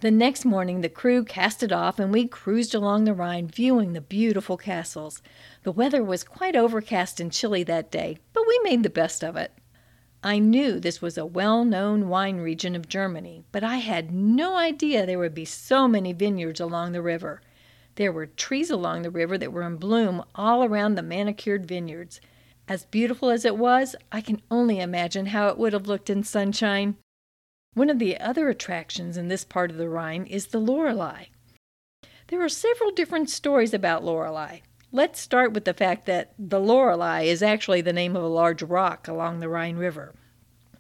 The 0.01 0.13
next 0.13 0.45
morning, 0.45 0.81
the 0.81 0.89
crew 0.89 1.25
cast 1.25 1.65
it 1.65 1.73
off 1.73 1.99
and 1.99 2.13
we 2.13 2.29
cruised 2.29 2.73
along 2.77 3.03
the 3.03 3.13
Rhine, 3.13 3.49
viewing 3.49 3.95
the 3.95 4.01
beautiful 4.01 4.57
castles. 4.57 5.21
The 5.65 5.73
weather 5.73 6.05
was 6.05 6.23
quite 6.23 6.55
overcast 6.55 7.19
and 7.19 7.33
chilly 7.33 7.65
that 7.65 7.91
day, 7.91 8.19
but 8.33 8.45
we 8.47 8.61
made 8.63 8.85
the 8.85 8.91
best 8.91 9.25
of 9.25 9.35
it. 9.35 9.51
I 10.23 10.39
knew 10.39 10.79
this 10.79 11.03
was 11.03 11.19
a 11.19 11.27
well 11.27 11.65
known 11.65 12.09
wine 12.09 12.39
region 12.39 12.77
of 12.77 12.89
Germany, 12.89 13.43
but 13.51 13.65
I 13.65 13.79
had 13.79 14.13
no 14.13 14.57
idea 14.57 15.05
there 15.05 15.19
would 15.19 15.35
be 15.35 15.45
so 15.45 15.89
many 15.89 16.13
vineyards 16.13 16.61
along 16.61 16.93
the 16.93 17.03
river. 17.03 17.41
There 17.97 18.13
were 18.13 18.27
trees 18.27 18.71
along 18.71 19.03
the 19.03 19.11
river 19.11 19.37
that 19.39 19.53
were 19.53 19.63
in 19.63 19.77
bloom 19.77 20.23
all 20.37 20.63
around 20.63 20.95
the 20.95 21.03
manicured 21.03 21.67
vineyards. 21.67 22.21
As 22.69 22.85
beautiful 22.85 23.31
as 23.31 23.47
it 23.47 23.57
was, 23.57 23.97
I 24.13 24.21
can 24.21 24.43
only 24.51 24.79
imagine 24.79 25.27
how 25.27 25.49
it 25.49 25.57
would 25.57 25.73
have 25.73 25.87
looked 25.87 26.11
in 26.11 26.23
sunshine. 26.23 26.97
One 27.73 27.89
of 27.89 27.99
the 27.99 28.21
other 28.21 28.51
attractions 28.51 29.17
in 29.17 29.29
this 29.29 29.43
part 29.43 29.71
of 29.71 29.79
the 29.79 29.89
Rhine 29.89 30.27
is 30.27 30.49
the 30.49 30.59
Lorelei. 30.59 31.27
There 32.27 32.45
are 32.45 32.49
several 32.51 32.91
different 32.91 33.31
stories 33.31 33.73
about 33.73 34.05
Lorelei. 34.05 34.59
Let's 34.93 35.19
start 35.19 35.55
with 35.55 35.65
the 35.65 35.73
fact 35.73 36.05
that 36.07 36.35
the 36.39 36.61
Lorelei 36.61 37.23
is 37.23 37.43
actually 37.43 37.81
the 37.81 37.93
name 37.95 38.15
of 38.15 38.23
a 38.23 38.29
large 38.29 38.63
rock 38.63 39.09
along 39.09 39.41
the 39.41 39.49
Rhine 39.49 39.77
River. 39.77 40.15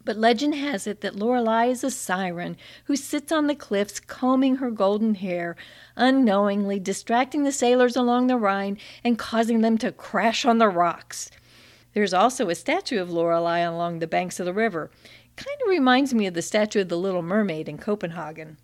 But 0.05 0.19
legend 0.19 0.57
has 0.57 0.87
it 0.87 1.01
that 1.01 1.17
Lorelei 1.17 1.69
is 1.69 1.83
a 1.83 1.91
siren 1.91 2.59
who 2.85 2.97
sits 2.97 3.33
on 3.33 3.47
the 3.47 3.55
cliffs 3.55 3.99
combing 3.99 4.57
her 4.57 4.71
golden 4.71 5.15
hair, 5.15 5.57
unknowingly 5.97 6.81
distracting 6.81 7.45
the 7.45 7.53
sailors 7.53 7.97
along 7.97 8.27
the 8.27 8.37
Rhine 8.37 8.77
and 9.03 9.19
causing 9.19 9.63
them 9.63 9.79
to 9.79 9.91
crash 9.91 10.45
on 10.45 10.59
the 10.59 10.69
rocks. 10.69 11.31
There's 11.95 12.15
also 12.15 12.49
a 12.49 12.55
statue 12.55 13.01
of 13.01 13.11
Lorelei 13.11 13.61
along 13.61 13.99
the 13.99 14.07
banks 14.07 14.39
of 14.39 14.47
the 14.47 14.53
river. 14.53 14.91
Kind 15.37 15.57
of 15.63 15.69
reminds 15.69 16.13
me 16.15 16.27
of 16.27 16.35
the 16.35 16.43
statue 16.43 16.83
of 16.83 16.89
the 16.89 16.99
Little 16.99 17.23
Mermaid 17.23 17.69
in 17.69 17.79
Copenhagen. 17.79 18.59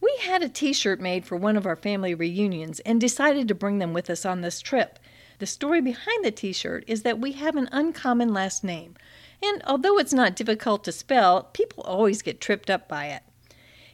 We 0.00 0.14
had 0.20 0.42
a 0.42 0.48
t 0.48 0.72
shirt 0.72 1.00
made 1.00 1.24
for 1.24 1.36
one 1.36 1.56
of 1.56 1.66
our 1.66 1.76
family 1.76 2.14
reunions 2.14 2.80
and 2.80 3.00
decided 3.00 3.48
to 3.48 3.54
bring 3.54 3.78
them 3.78 3.92
with 3.92 4.10
us 4.10 4.26
on 4.26 4.40
this 4.40 4.60
trip. 4.60 4.98
The 5.38 5.46
story 5.46 5.80
behind 5.80 6.24
the 6.24 6.30
t 6.30 6.52
shirt 6.52 6.84
is 6.86 7.02
that 7.02 7.18
we 7.18 7.32
have 7.32 7.56
an 7.56 7.68
uncommon 7.72 8.32
last 8.32 8.62
name, 8.62 8.94
and 9.42 9.62
although 9.66 9.98
it's 9.98 10.12
not 10.12 10.36
difficult 10.36 10.84
to 10.84 10.92
spell, 10.92 11.44
people 11.44 11.82
always 11.84 12.22
get 12.22 12.40
tripped 12.40 12.70
up 12.70 12.88
by 12.88 13.06
it. 13.06 13.22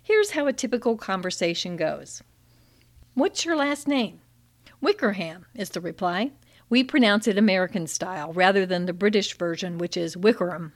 Here's 0.02 0.32
how 0.32 0.46
a 0.46 0.52
typical 0.52 0.96
conversation 0.96 1.76
goes 1.76 2.22
What's 3.14 3.44
your 3.44 3.56
last 3.56 3.86
name? 3.86 4.20
Wickerham 4.80 5.46
is 5.54 5.70
the 5.70 5.80
reply. 5.80 6.32
We 6.72 6.82
pronounce 6.82 7.28
it 7.28 7.36
American 7.36 7.86
style 7.86 8.32
rather 8.32 8.64
than 8.64 8.86
the 8.86 8.94
British 8.94 9.36
version, 9.36 9.76
which 9.76 9.94
is 9.94 10.16
Wickerham. 10.16 10.72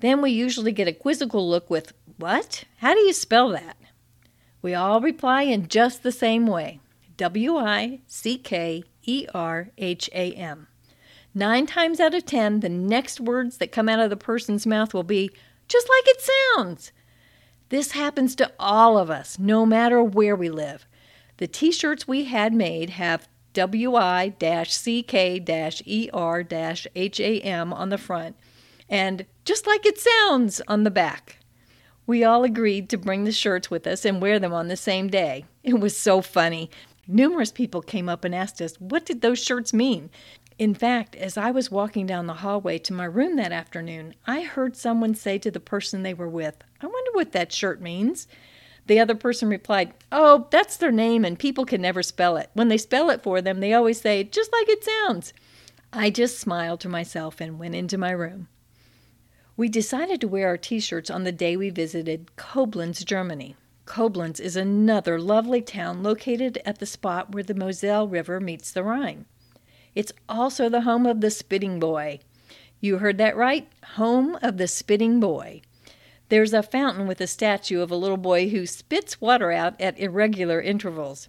Then 0.00 0.20
we 0.20 0.32
usually 0.32 0.72
get 0.72 0.88
a 0.88 0.92
quizzical 0.92 1.48
look 1.48 1.70
with, 1.70 1.92
What? 2.16 2.64
How 2.78 2.94
do 2.94 3.00
you 3.02 3.12
spell 3.12 3.50
that? 3.50 3.76
We 4.60 4.74
all 4.74 5.00
reply 5.00 5.42
in 5.42 5.68
just 5.68 6.02
the 6.02 6.10
same 6.10 6.48
way 6.48 6.80
W 7.16 7.56
I 7.56 8.00
C 8.08 8.38
K 8.38 8.82
E 9.04 9.28
R 9.32 9.68
H 9.78 10.10
A 10.12 10.32
M. 10.32 10.66
Nine 11.32 11.66
times 11.66 12.00
out 12.00 12.12
of 12.12 12.26
ten, 12.26 12.58
the 12.58 12.68
next 12.68 13.20
words 13.20 13.58
that 13.58 13.70
come 13.70 13.88
out 13.88 14.00
of 14.00 14.10
the 14.10 14.16
person's 14.16 14.66
mouth 14.66 14.92
will 14.92 15.04
be 15.04 15.30
just 15.68 15.88
like 15.88 16.08
it 16.08 16.28
sounds. 16.56 16.90
This 17.68 17.92
happens 17.92 18.34
to 18.34 18.52
all 18.58 18.98
of 18.98 19.10
us, 19.10 19.38
no 19.38 19.64
matter 19.64 20.02
where 20.02 20.34
we 20.34 20.50
live. 20.50 20.88
The 21.36 21.46
t 21.46 21.70
shirts 21.70 22.08
we 22.08 22.24
had 22.24 22.52
made 22.52 22.90
have 22.90 23.28
W 23.58 23.96
I 23.96 24.32
C 24.68 25.02
K 25.02 25.44
E 25.84 26.10
R 26.12 26.46
H 26.94 27.20
A 27.20 27.40
M 27.40 27.72
on 27.72 27.88
the 27.88 27.98
front 27.98 28.36
and 28.88 29.26
just 29.44 29.66
like 29.66 29.84
it 29.84 29.98
sounds 29.98 30.62
on 30.68 30.84
the 30.84 30.92
back. 30.92 31.40
We 32.06 32.22
all 32.22 32.44
agreed 32.44 32.88
to 32.90 32.96
bring 32.96 33.24
the 33.24 33.32
shirts 33.32 33.68
with 33.68 33.84
us 33.88 34.04
and 34.04 34.22
wear 34.22 34.38
them 34.38 34.52
on 34.52 34.68
the 34.68 34.76
same 34.76 35.08
day. 35.08 35.44
It 35.64 35.80
was 35.80 35.96
so 35.96 36.22
funny. 36.22 36.70
Numerous 37.08 37.50
people 37.50 37.82
came 37.82 38.08
up 38.08 38.24
and 38.24 38.32
asked 38.32 38.62
us, 38.62 38.76
what 38.76 39.04
did 39.04 39.22
those 39.22 39.42
shirts 39.42 39.74
mean? 39.74 40.08
In 40.56 40.72
fact, 40.72 41.16
as 41.16 41.36
I 41.36 41.50
was 41.50 41.68
walking 41.68 42.06
down 42.06 42.28
the 42.28 42.34
hallway 42.34 42.78
to 42.78 42.92
my 42.92 43.06
room 43.06 43.34
that 43.36 43.50
afternoon, 43.50 44.14
I 44.24 44.42
heard 44.42 44.76
someone 44.76 45.16
say 45.16 45.36
to 45.38 45.50
the 45.50 45.58
person 45.58 46.04
they 46.04 46.14
were 46.14 46.28
with, 46.28 46.62
I 46.80 46.86
wonder 46.86 47.10
what 47.12 47.32
that 47.32 47.52
shirt 47.52 47.80
means. 47.80 48.28
The 48.88 48.98
other 48.98 49.14
person 49.14 49.48
replied, 49.50 49.92
Oh, 50.10 50.48
that's 50.50 50.78
their 50.78 50.90
name, 50.90 51.24
and 51.24 51.38
people 51.38 51.66
can 51.66 51.82
never 51.82 52.02
spell 52.02 52.38
it. 52.38 52.48
When 52.54 52.68
they 52.68 52.78
spell 52.78 53.10
it 53.10 53.22
for 53.22 53.42
them, 53.42 53.60
they 53.60 53.74
always 53.74 54.00
say, 54.00 54.24
just 54.24 54.50
like 54.50 54.68
it 54.68 54.82
sounds. 54.82 55.34
I 55.92 56.08
just 56.08 56.38
smiled 56.38 56.80
to 56.80 56.88
myself 56.88 57.40
and 57.40 57.58
went 57.58 57.74
into 57.74 57.98
my 57.98 58.10
room. 58.10 58.48
We 59.58 59.68
decided 59.68 60.22
to 60.22 60.28
wear 60.28 60.48
our 60.48 60.56
t 60.56 60.80
shirts 60.80 61.10
on 61.10 61.24
the 61.24 61.32
day 61.32 61.54
we 61.54 61.68
visited 61.68 62.30
Koblenz, 62.36 63.04
Germany. 63.04 63.56
Koblenz 63.84 64.40
is 64.40 64.56
another 64.56 65.20
lovely 65.20 65.60
town 65.60 66.02
located 66.02 66.58
at 66.64 66.78
the 66.78 66.86
spot 66.86 67.32
where 67.32 67.42
the 67.42 67.54
Moselle 67.54 68.08
River 68.08 68.40
meets 68.40 68.70
the 68.70 68.82
Rhine. 68.82 69.26
It's 69.94 70.12
also 70.28 70.68
the 70.70 70.82
home 70.82 71.04
of 71.04 71.20
the 71.20 71.30
Spitting 71.30 71.78
Boy. 71.78 72.20
You 72.80 72.98
heard 72.98 73.18
that 73.18 73.36
right? 73.36 73.68
Home 73.96 74.38
of 74.40 74.56
the 74.56 74.68
Spitting 74.68 75.20
Boy. 75.20 75.60
There's 76.28 76.52
a 76.52 76.62
fountain 76.62 77.06
with 77.06 77.22
a 77.22 77.26
statue 77.26 77.80
of 77.80 77.90
a 77.90 77.96
little 77.96 78.18
boy 78.18 78.50
who 78.50 78.66
spits 78.66 79.20
water 79.20 79.50
out 79.50 79.80
at 79.80 79.98
irregular 79.98 80.60
intervals. 80.60 81.28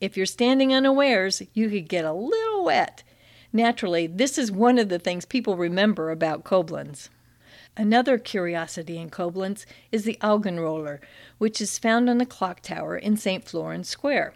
If 0.00 0.16
you're 0.16 0.26
standing 0.26 0.74
unawares, 0.74 1.42
you 1.54 1.68
could 1.68 1.88
get 1.88 2.04
a 2.04 2.12
little 2.12 2.64
wet. 2.64 3.04
Naturally, 3.52 4.08
this 4.08 4.38
is 4.38 4.50
one 4.50 4.78
of 4.78 4.88
the 4.88 4.98
things 4.98 5.24
people 5.24 5.56
remember 5.56 6.10
about 6.10 6.42
Koblenz. 6.42 7.10
Another 7.76 8.18
curiosity 8.18 8.98
in 8.98 9.10
Koblenz 9.10 9.66
is 9.92 10.02
the 10.02 10.18
Augenroller, 10.20 10.98
which 11.38 11.60
is 11.60 11.78
found 11.78 12.10
on 12.10 12.18
the 12.18 12.26
clock 12.26 12.60
tower 12.60 12.96
in 12.96 13.16
St. 13.16 13.44
Florence 13.44 13.88
Square. 13.88 14.34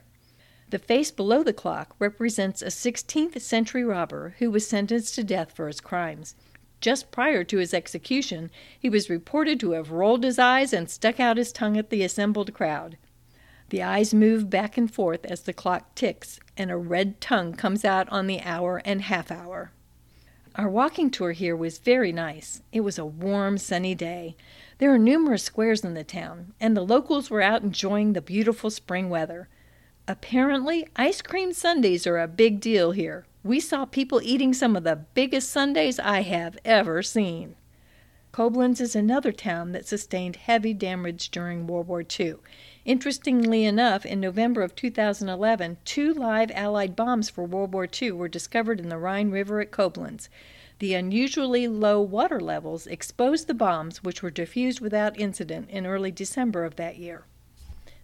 The 0.71 0.79
face 0.79 1.11
below 1.11 1.43
the 1.43 1.53
clock 1.53 1.95
represents 1.99 2.63
a 2.63 2.67
16th 2.67 3.41
century 3.41 3.85
robber 3.85 4.37
who 4.39 4.51
was 4.51 4.67
sentenced 4.67 5.15
to 5.17 5.25
death 5.25 5.53
for 5.53 5.67
his 5.67 5.81
crimes. 5.81 6.37
Just 6.85 7.11
prior 7.11 7.45
to 7.45 7.57
his 7.57 7.73
execution, 7.73 8.51
he 8.79 8.91
was 8.91 9.09
reported 9.09 9.59
to 9.61 9.71
have 9.71 9.91
rolled 9.91 10.23
his 10.23 10.39
eyes 10.39 10.75
and 10.75 10.91
stuck 10.91 11.19
out 11.19 11.39
his 11.39 11.51
tongue 11.51 11.79
at 11.79 11.89
the 11.89 12.03
assembled 12.03 12.53
crowd. 12.53 12.99
The 13.71 13.83
eyes 13.83 14.13
move 14.13 14.51
back 14.51 14.77
and 14.77 14.93
forth 14.93 15.25
as 15.25 15.41
the 15.41 15.55
clock 15.55 15.95
ticks, 15.95 16.41
and 16.59 16.71
a 16.71 16.77
red 16.77 17.23
tongue 17.23 17.55
comes 17.55 17.87
out 17.87 18.07
on 18.11 18.27
the 18.27 18.43
hour 18.43 18.83
and 18.85 19.01
half 19.01 19.31
hour. 19.31 19.73
Our 20.57 20.69
walking 20.69 21.11
tour 21.11 21.33
here 21.33 21.57
was 21.57 21.79
very 21.79 22.13
nice. 22.13 22.61
It 22.71 22.81
was 22.81 22.99
a 22.99 23.07
warm, 23.07 23.57
sunny 23.57 23.95
day. 23.95 24.37
There 24.77 24.93
are 24.93 24.99
numerous 24.99 25.43
squares 25.43 25.85
in 25.85 25.95
the 25.95 26.05
town, 26.05 26.53
and 26.61 26.77
the 26.77 26.85
locals 26.85 27.31
were 27.31 27.41
out 27.41 27.63
enjoying 27.63 28.13
the 28.13 28.21
beautiful 28.21 28.69
spring 28.69 29.09
weather. 29.09 29.49
Apparently, 30.07 30.87
ice 30.97 31.23
cream 31.23 31.55
sundaes 31.55 32.07
are 32.07 32.19
a 32.19 32.29
big 32.29 32.61
deal 32.61 32.91
here. 32.91 33.25
We 33.45 33.61
saw 33.61 33.85
people 33.85 34.23
eating 34.23 34.55
some 34.55 34.75
of 34.75 34.85
the 34.85 35.05
biggest 35.13 35.51
sundaes 35.51 36.01
I 36.01 36.23
have 36.23 36.57
ever 36.65 37.03
seen. 37.03 37.57
Koblenz 38.33 38.81
is 38.81 38.97
another 38.97 39.33
town 39.33 39.73
that 39.73 39.87
sustained 39.87 40.37
heavy 40.37 40.73
damage 40.73 41.31
during 41.31 41.67
World 41.67 41.87
War 41.87 42.03
II. 42.19 42.37
Interestingly 42.87 43.67
enough, 43.67 44.07
in 44.07 44.19
November 44.19 44.63
of 44.63 44.75
2011, 44.75 45.77
two 45.85 46.15
live 46.15 46.51
Allied 46.53 46.97
bombs 46.97 47.29
for 47.29 47.45
World 47.45 47.75
War 47.75 47.87
II 47.87 48.13
were 48.13 48.29
discovered 48.29 48.81
in 48.81 48.89
the 48.89 48.97
Rhine 48.97 49.31
River 49.31 49.61
at 49.61 49.71
Koblenz. 49.71 50.31
The 50.79 50.95
unusually 50.95 51.69
low 51.69 52.01
water 52.01 52.41
levels 52.41 52.87
exposed 52.87 53.47
the 53.47 53.53
bombs, 53.53 54.03
which 54.03 54.23
were 54.23 54.31
diffused 54.31 54.81
without 54.81 55.21
incident 55.21 55.69
in 55.69 55.85
early 55.85 56.11
December 56.11 56.65
of 56.65 56.77
that 56.77 56.97
year. 56.97 57.27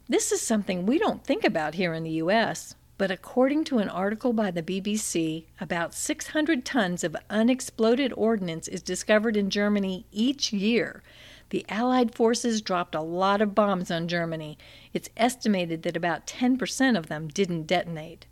This 0.07 0.33
is 0.33 0.43
something 0.43 0.85
we 0.85 0.99
don't 0.99 1.25
think 1.25 1.47
about 1.47 1.77
here 1.77 1.95
in 1.95 2.05
the 2.05 2.11
U.S., 2.11 2.75
but 3.01 3.11
according 3.11 3.65
to 3.65 3.79
an 3.79 3.89
article 3.89 4.35
by 4.35 4.51
the 4.51 4.63
BBC, 4.63 5.47
about 5.59 5.95
600 5.95 6.67
tons 6.67 7.03
of 7.03 7.17
unexploded 7.31 8.13
ordnance 8.15 8.69
is 8.69 8.83
discovered 8.83 9.39
in 9.39 9.49
Germany 9.49 10.05
each 10.13 10.53
year. 10.53 11.03
The 11.49 11.65
Allied 11.71 12.15
forces 12.15 12.61
dropped 12.61 12.95
a 12.95 13.01
lot 13.01 13.41
of 13.41 13.55
bombs 13.55 13.91
on 13.91 14.07
Germany. 14.07 14.59
It's 14.93 15.09
estimated 15.17 15.83
that 15.85 15.97
about 15.97 16.27
10% 16.27 16.99
of 16.99 17.07
them 17.07 17.29
didn't 17.29 17.67
detonate. 17.67 18.27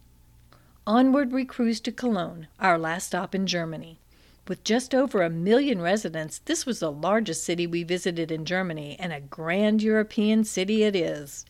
Onward 0.86 1.32
we 1.32 1.46
cruised 1.46 1.86
to 1.86 1.90
Cologne, 1.90 2.48
our 2.60 2.76
last 2.78 3.06
stop 3.06 3.34
in 3.34 3.46
Germany. 3.46 4.00
With 4.46 4.64
just 4.64 4.94
over 4.94 5.22
a 5.22 5.30
million 5.30 5.80
residents, 5.80 6.40
this 6.44 6.66
was 6.66 6.80
the 6.80 6.92
largest 6.92 7.42
city 7.42 7.66
we 7.66 7.84
visited 7.84 8.30
in 8.30 8.44
Germany, 8.44 8.98
and 9.00 9.14
a 9.14 9.20
grand 9.20 9.82
European 9.82 10.44
city 10.44 10.82
it 10.82 10.94
is. 10.94 11.46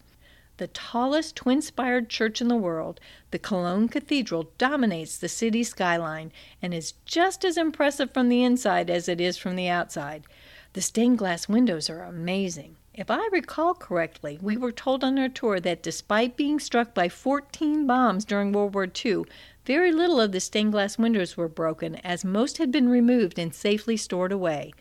The 0.58 0.66
tallest 0.66 1.36
twin 1.36 1.62
spired 1.62 2.08
church 2.08 2.40
in 2.40 2.48
the 2.48 2.56
world, 2.56 2.98
the 3.30 3.38
Cologne 3.38 3.88
Cathedral 3.88 4.50
dominates 4.58 5.16
the 5.16 5.28
city 5.28 5.62
skyline 5.62 6.32
and 6.60 6.74
is 6.74 6.94
just 7.04 7.44
as 7.44 7.56
impressive 7.56 8.12
from 8.12 8.28
the 8.28 8.42
inside 8.42 8.90
as 8.90 9.08
it 9.08 9.20
is 9.20 9.38
from 9.38 9.54
the 9.54 9.68
outside. 9.68 10.24
The 10.72 10.82
stained 10.82 11.18
glass 11.18 11.48
windows 11.48 11.88
are 11.88 12.02
amazing. 12.02 12.74
If 12.92 13.08
I 13.08 13.28
recall 13.30 13.72
correctly, 13.72 14.40
we 14.42 14.56
were 14.56 14.72
told 14.72 15.04
on 15.04 15.16
our 15.16 15.28
tour 15.28 15.60
that 15.60 15.80
despite 15.80 16.36
being 16.36 16.58
struck 16.58 16.92
by 16.92 17.08
14 17.08 17.86
bombs 17.86 18.24
during 18.24 18.50
World 18.50 18.74
War 18.74 18.88
II, 18.88 19.26
very 19.64 19.92
little 19.92 20.20
of 20.20 20.32
the 20.32 20.40
stained 20.40 20.72
glass 20.72 20.98
windows 20.98 21.36
were 21.36 21.46
broken, 21.46 21.94
as 22.04 22.24
most 22.24 22.58
had 22.58 22.72
been 22.72 22.88
removed 22.88 23.38
and 23.38 23.54
safely 23.54 23.96
stored 23.96 24.32
away. 24.32 24.72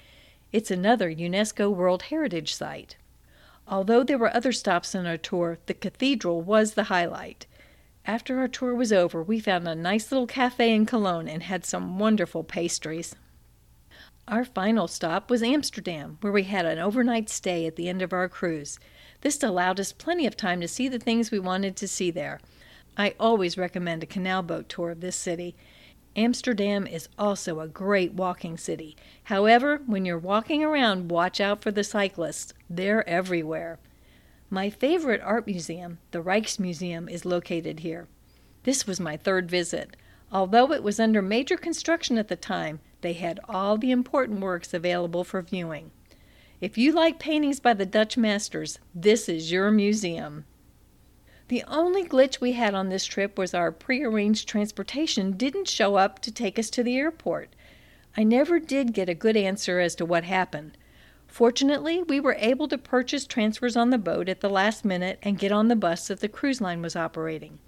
It's 0.51 0.71
another 0.71 1.11
UNESCO 1.11 1.71
World 1.71 2.01
Heritage 2.03 2.55
Site. 2.55 2.95
Although 3.67 4.03
there 4.03 4.17
were 4.17 4.34
other 4.34 4.51
stops 4.53 4.95
on 4.95 5.06
our 5.06 5.17
tour, 5.17 5.60
the 5.65 5.73
cathedral 5.73 6.41
was 6.41 6.73
the 6.73 6.86
highlight. 6.86 7.45
After 8.06 8.39
our 8.39 8.47
tour 8.47 8.73
was 8.73 8.93
over, 8.93 9.21
we 9.21 9.41
found 9.41 9.67
a 9.67 9.75
nice 9.75 10.10
little 10.12 10.27
cafe 10.27 10.73
in 10.73 10.86
Cologne 10.86 11.27
and 11.27 11.43
had 11.43 11.65
some 11.65 11.99
wonderful 11.99 12.45
pastries. 12.45 13.15
Our 14.30 14.45
final 14.45 14.88
stop 14.88 15.30
was 15.30 15.43
Amsterdam, 15.43 16.17
where 16.21 16.32
we 16.32 16.43
had 16.43 16.65
an 16.65 16.80
overnight 16.80 17.30
stay 17.30 17.65
at 17.65 17.75
the 17.75 17.89
end 17.89 18.01
of 18.01 18.13
our 18.13 18.30
cruise. 18.30 18.80
This 19.21 19.43
allowed 19.43 19.80
us 19.80 19.91
plenty 19.91 20.25
of 20.25 20.38
time 20.38 20.62
to 20.62 20.67
see 20.67 20.88
the 20.88 20.99
things 20.99 21.32
we 21.32 21.39
wanted 21.39 21.75
to 21.77 21.88
see 21.88 22.12
there. 22.12 22.39
I 22.97 23.15
always 23.19 23.58
recommend 23.58 24.03
a 24.03 24.08
canal 24.08 24.43
boat 24.43 24.69
tour 24.69 24.91
of 24.91 25.01
this 25.01 25.15
city. 25.15 25.56
Amsterdam 26.17 26.88
is 26.88 27.10
also 27.19 27.60
a 27.60 27.67
great 27.67 28.13
walking 28.13 28.58
city. 28.58 28.97
However, 29.25 29.82
when 29.86 30.03
you're 30.03 30.17
walking 30.17 30.63
around, 30.63 31.12
watch 31.12 31.39
out 31.39 31.62
for 31.62 31.69
the 31.69 31.84
cyclists. 31.84 32.53
They're 32.67 33.08
everywhere. 33.08 33.77
My 34.49 34.71
favorite 34.71 35.21
art 35.21 35.45
museum, 35.45 35.99
the 36.10 36.23
Rijksmuseum, 36.23 37.08
is 37.08 37.23
located 37.23 37.82
here. 37.82 38.08
This 38.63 38.88
was 38.88 38.99
my 38.99 39.15
third 39.15 39.49
visit. 39.49 39.95
Although 40.32 40.71
it 40.71 40.82
was 40.82 40.99
under 40.99 41.21
major 41.21 41.56
construction 41.56 42.17
at 42.17 42.30
the 42.30 42.36
time, 42.36 42.80
they 43.01 43.13
had 43.13 43.39
all 43.47 43.77
the 43.77 43.91
important 43.91 44.39
works 44.39 44.73
available 44.73 45.23
for 45.23 45.43
viewing. 45.43 45.91
If 46.60 46.80
you 46.80 46.93
like 46.93 47.19
paintings 47.19 47.60
by 47.60 47.75
the 47.75 47.86
Dutch 47.86 48.17
masters, 48.17 48.80
this 48.95 49.30
is 49.30 49.51
your 49.51 49.69
museum. 49.69 50.45
The 51.49 51.63
only 51.65 52.03
glitch 52.03 52.41
we 52.41 52.53
had 52.53 52.73
on 52.73 52.89
this 52.89 53.05
trip 53.05 53.38
was 53.38 53.53
our 53.53 53.71
prearranged 53.71 54.49
transportation 54.49 55.31
didn't 55.31 55.69
show 55.69 55.95
up 55.95 56.19
to 56.19 56.31
take 56.31 56.60
us 56.60 56.69
to 56.71 56.83
the 56.83 56.97
airport. 56.97 57.55
I 58.17 58.23
never 58.23 58.60
did 58.60 58.93
get 58.93 59.07
a 59.07 59.13
good 59.13 59.38
answer 59.38 59.79
as 59.79 59.95
to 59.95 60.05
what 60.05 60.25
happened. 60.25 60.77
Fortunately, 61.25 62.03
we 62.03 62.19
were 62.19 62.36
able 62.39 62.67
to 62.67 62.77
purchase 62.77 63.25
transfers 63.25 63.77
on 63.77 63.91
the 63.91 63.97
boat 63.97 64.27
at 64.27 64.41
the 64.41 64.49
last 64.49 64.83
minute 64.83 65.19
and 65.21 65.39
get 65.39 65.53
on 65.53 65.69
the 65.69 65.75
bus 65.77 66.07
that 66.07 66.19
the 66.19 66.27
cruise 66.27 66.60
line 66.60 66.81
was 66.81 66.97
operating. 66.97 67.60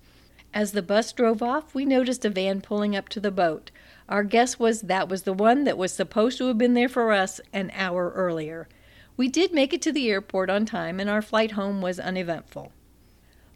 As 0.54 0.74
the 0.74 0.82
bus 0.82 1.14
drove 1.14 1.42
off, 1.42 1.74
we 1.74 1.86
noticed 1.86 2.26
a 2.26 2.30
van 2.30 2.60
pulling 2.60 2.98
up 2.98 3.08
to 3.10 3.22
the 3.22 3.32
boat. 3.32 3.72
Our 4.10 4.24
guess 4.24 4.60
was 4.60 4.82
that 4.82 5.08
was 5.08 5.24
the 5.24 5.32
one 5.32 5.64
that 5.64 5.78
was 5.78 5.94
supposed 5.94 6.38
to 6.40 6.48
have 6.48 6.58
been 6.58 6.74
there 6.74 6.90
for 6.90 7.14
us 7.14 7.40
an 7.54 7.72
hour 7.74 8.12
earlier. 8.14 8.68
We 9.16 9.30
did 9.30 9.54
make 9.54 9.74
it 9.74 9.82
to 9.84 9.92
the 9.94 10.10
airport 10.10 10.50
on 10.50 10.66
time, 10.66 11.00
and 11.00 11.10
our 11.10 11.22
flight 11.22 11.52
home 11.52 11.82
was 11.82 12.00
uneventful. 12.00 12.74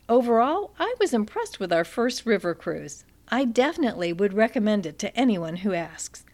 Overall, 0.10 0.74
I 0.78 0.94
was 1.00 1.14
impressed 1.14 1.62
with 1.62 1.72
our 1.72 1.86
first 1.86 2.26
river 2.26 2.54
cruise. 2.54 3.06
I 3.30 3.46
definitely 3.46 4.12
would 4.12 4.34
recommend 4.34 4.86
it 4.86 5.00
to 5.00 5.16
anyone 5.16 5.58
who 5.58 5.74
asks. 5.74 6.26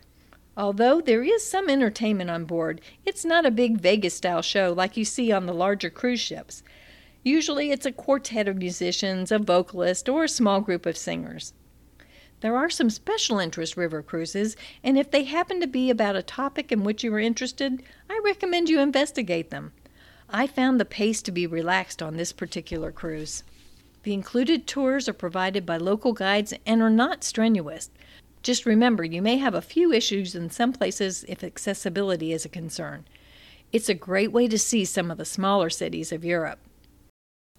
Although 0.57 1.01
there 1.01 1.23
is 1.23 1.45
some 1.45 1.69
entertainment 1.69 2.31
on 2.31 2.45
board, 2.45 2.81
it's 3.05 3.23
not 3.23 3.45
a 3.45 3.51
big 3.51 3.79
Vegas 3.79 4.15
style 4.15 4.41
show 4.41 4.73
like 4.75 4.97
you 4.97 5.05
see 5.05 5.31
on 5.31 5.45
the 5.45 5.53
larger 5.53 5.91
cruise 5.91 6.19
ships. 6.19 6.63
Usually 7.23 7.69
it's 7.69 7.85
a 7.85 7.91
quartet 7.91 8.47
of 8.47 8.57
musicians, 8.57 9.31
a 9.31 9.37
vocalist, 9.37 10.09
or 10.09 10.23
a 10.23 10.29
small 10.29 10.61
group 10.61 10.87
of 10.87 10.97
singers. 10.97 11.53
There 12.41 12.57
are 12.57 12.71
some 12.71 12.89
special 12.89 13.37
interest 13.37 13.77
river 13.77 14.01
cruises, 14.01 14.57
and 14.83 14.97
if 14.97 15.11
they 15.11 15.25
happen 15.25 15.61
to 15.61 15.67
be 15.67 15.91
about 15.91 16.15
a 16.15 16.23
topic 16.23 16.71
in 16.71 16.83
which 16.83 17.03
you 17.03 17.13
are 17.13 17.19
interested, 17.19 17.83
I 18.09 18.19
recommend 18.25 18.67
you 18.67 18.79
investigate 18.79 19.51
them. 19.51 19.73
I 20.27 20.47
found 20.47 20.79
the 20.79 20.85
pace 20.85 21.21
to 21.21 21.31
be 21.31 21.45
relaxed 21.45 22.01
on 22.01 22.17
this 22.17 22.33
particular 22.33 22.91
cruise. 22.91 23.43
The 24.03 24.13
included 24.13 24.65
tours 24.65 25.09
are 25.09 25.13
provided 25.13 25.65
by 25.65 25.77
local 25.77 26.13
guides 26.13 26.53
and 26.65 26.81
are 26.81 26.89
not 26.89 27.23
strenuous. 27.23 27.89
Just 28.41 28.65
remember, 28.65 29.03
you 29.03 29.21
may 29.21 29.37
have 29.37 29.53
a 29.53 29.61
few 29.61 29.91
issues 29.91 30.35
in 30.35 30.49
some 30.49 30.71
places 30.71 31.25
if 31.27 31.43
accessibility 31.43 32.31
is 32.31 32.45
a 32.45 32.49
concern. 32.49 33.05
It's 33.73 33.89
a 33.89 33.93
great 33.93 34.31
way 34.31 34.47
to 34.47 34.57
see 34.57 34.85
some 34.85 35.11
of 35.11 35.17
the 35.17 35.25
smaller 35.25 35.69
cities 35.69 36.11
of 36.11 36.23
Europe. 36.23 36.59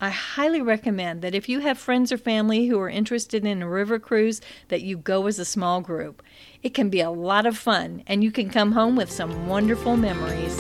I 0.01 0.09
highly 0.09 0.63
recommend 0.63 1.21
that 1.21 1.35
if 1.35 1.47
you 1.47 1.61
have 1.61 1.77
friends 1.77 2.11
or 2.11 2.17
family 2.17 2.69
who 2.69 2.81
are 2.81 2.89
interested 2.89 3.45
in 3.45 3.61
a 3.61 3.69
river 3.69 3.99
cruise 3.99 4.41
that 4.69 4.81
you 4.81 4.97
go 4.97 5.27
as 5.27 5.39
a 5.39 5.45
small 5.45 5.83
group. 5.83 6.23
It 6.63 6.73
can 6.73 6.89
be 6.89 7.03
a 7.03 7.11
lot 7.11 7.45
of 7.45 7.59
fun 7.59 8.03
and 8.07 8.25
you 8.25 8.33
can 8.33 8.49
come 8.49 8.73
home 8.73 8.97
with 8.97 9.13
some 9.13 9.47
wonderful 9.47 9.99
memories. 9.99 10.59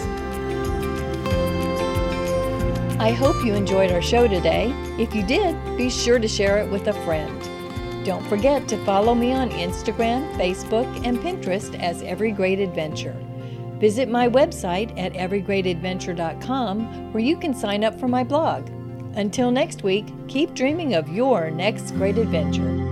I 3.01 3.13
hope 3.13 3.43
you 3.43 3.55
enjoyed 3.55 3.93
our 3.93 4.03
show 4.03 4.29
today. 4.29 4.75
If 4.99 5.15
you 5.15 5.27
did, 5.27 5.57
be 5.79 5.89
sure 5.89 6.19
to 6.19 6.29
share 6.29 6.59
it 6.59 6.71
with 6.71 6.87
a 6.87 6.93
friend. 6.93 8.05
Don't 8.05 8.27
forget 8.27 8.69
to 8.69 8.85
follow 8.85 9.15
me 9.15 9.33
on 9.33 9.49
Instagram, 9.53 10.31
Facebook, 10.37 10.85
and 11.07 11.17
Pinterest 11.17 11.75
as 11.81 12.03
Every 12.03 12.31
Great 12.31 12.59
Adventure. 12.59 13.17
Visit 13.79 14.11
my 14.11 14.29
website 14.29 14.93
at 14.99 15.15
everygreatadventure.com 15.15 17.13
where 17.15 17.23
you 17.23 17.39
can 17.39 17.55
sign 17.55 17.85
up 17.85 17.99
for 17.99 18.07
my 18.07 18.23
blog. 18.23 18.69
Until 19.17 19.51
next 19.51 19.83
week, 19.83 20.05
keep 20.29 20.53
dreaming 20.53 20.93
of 20.93 21.09
your 21.09 21.51
next 21.51 21.93
great 21.93 22.19
adventure. 22.19 22.90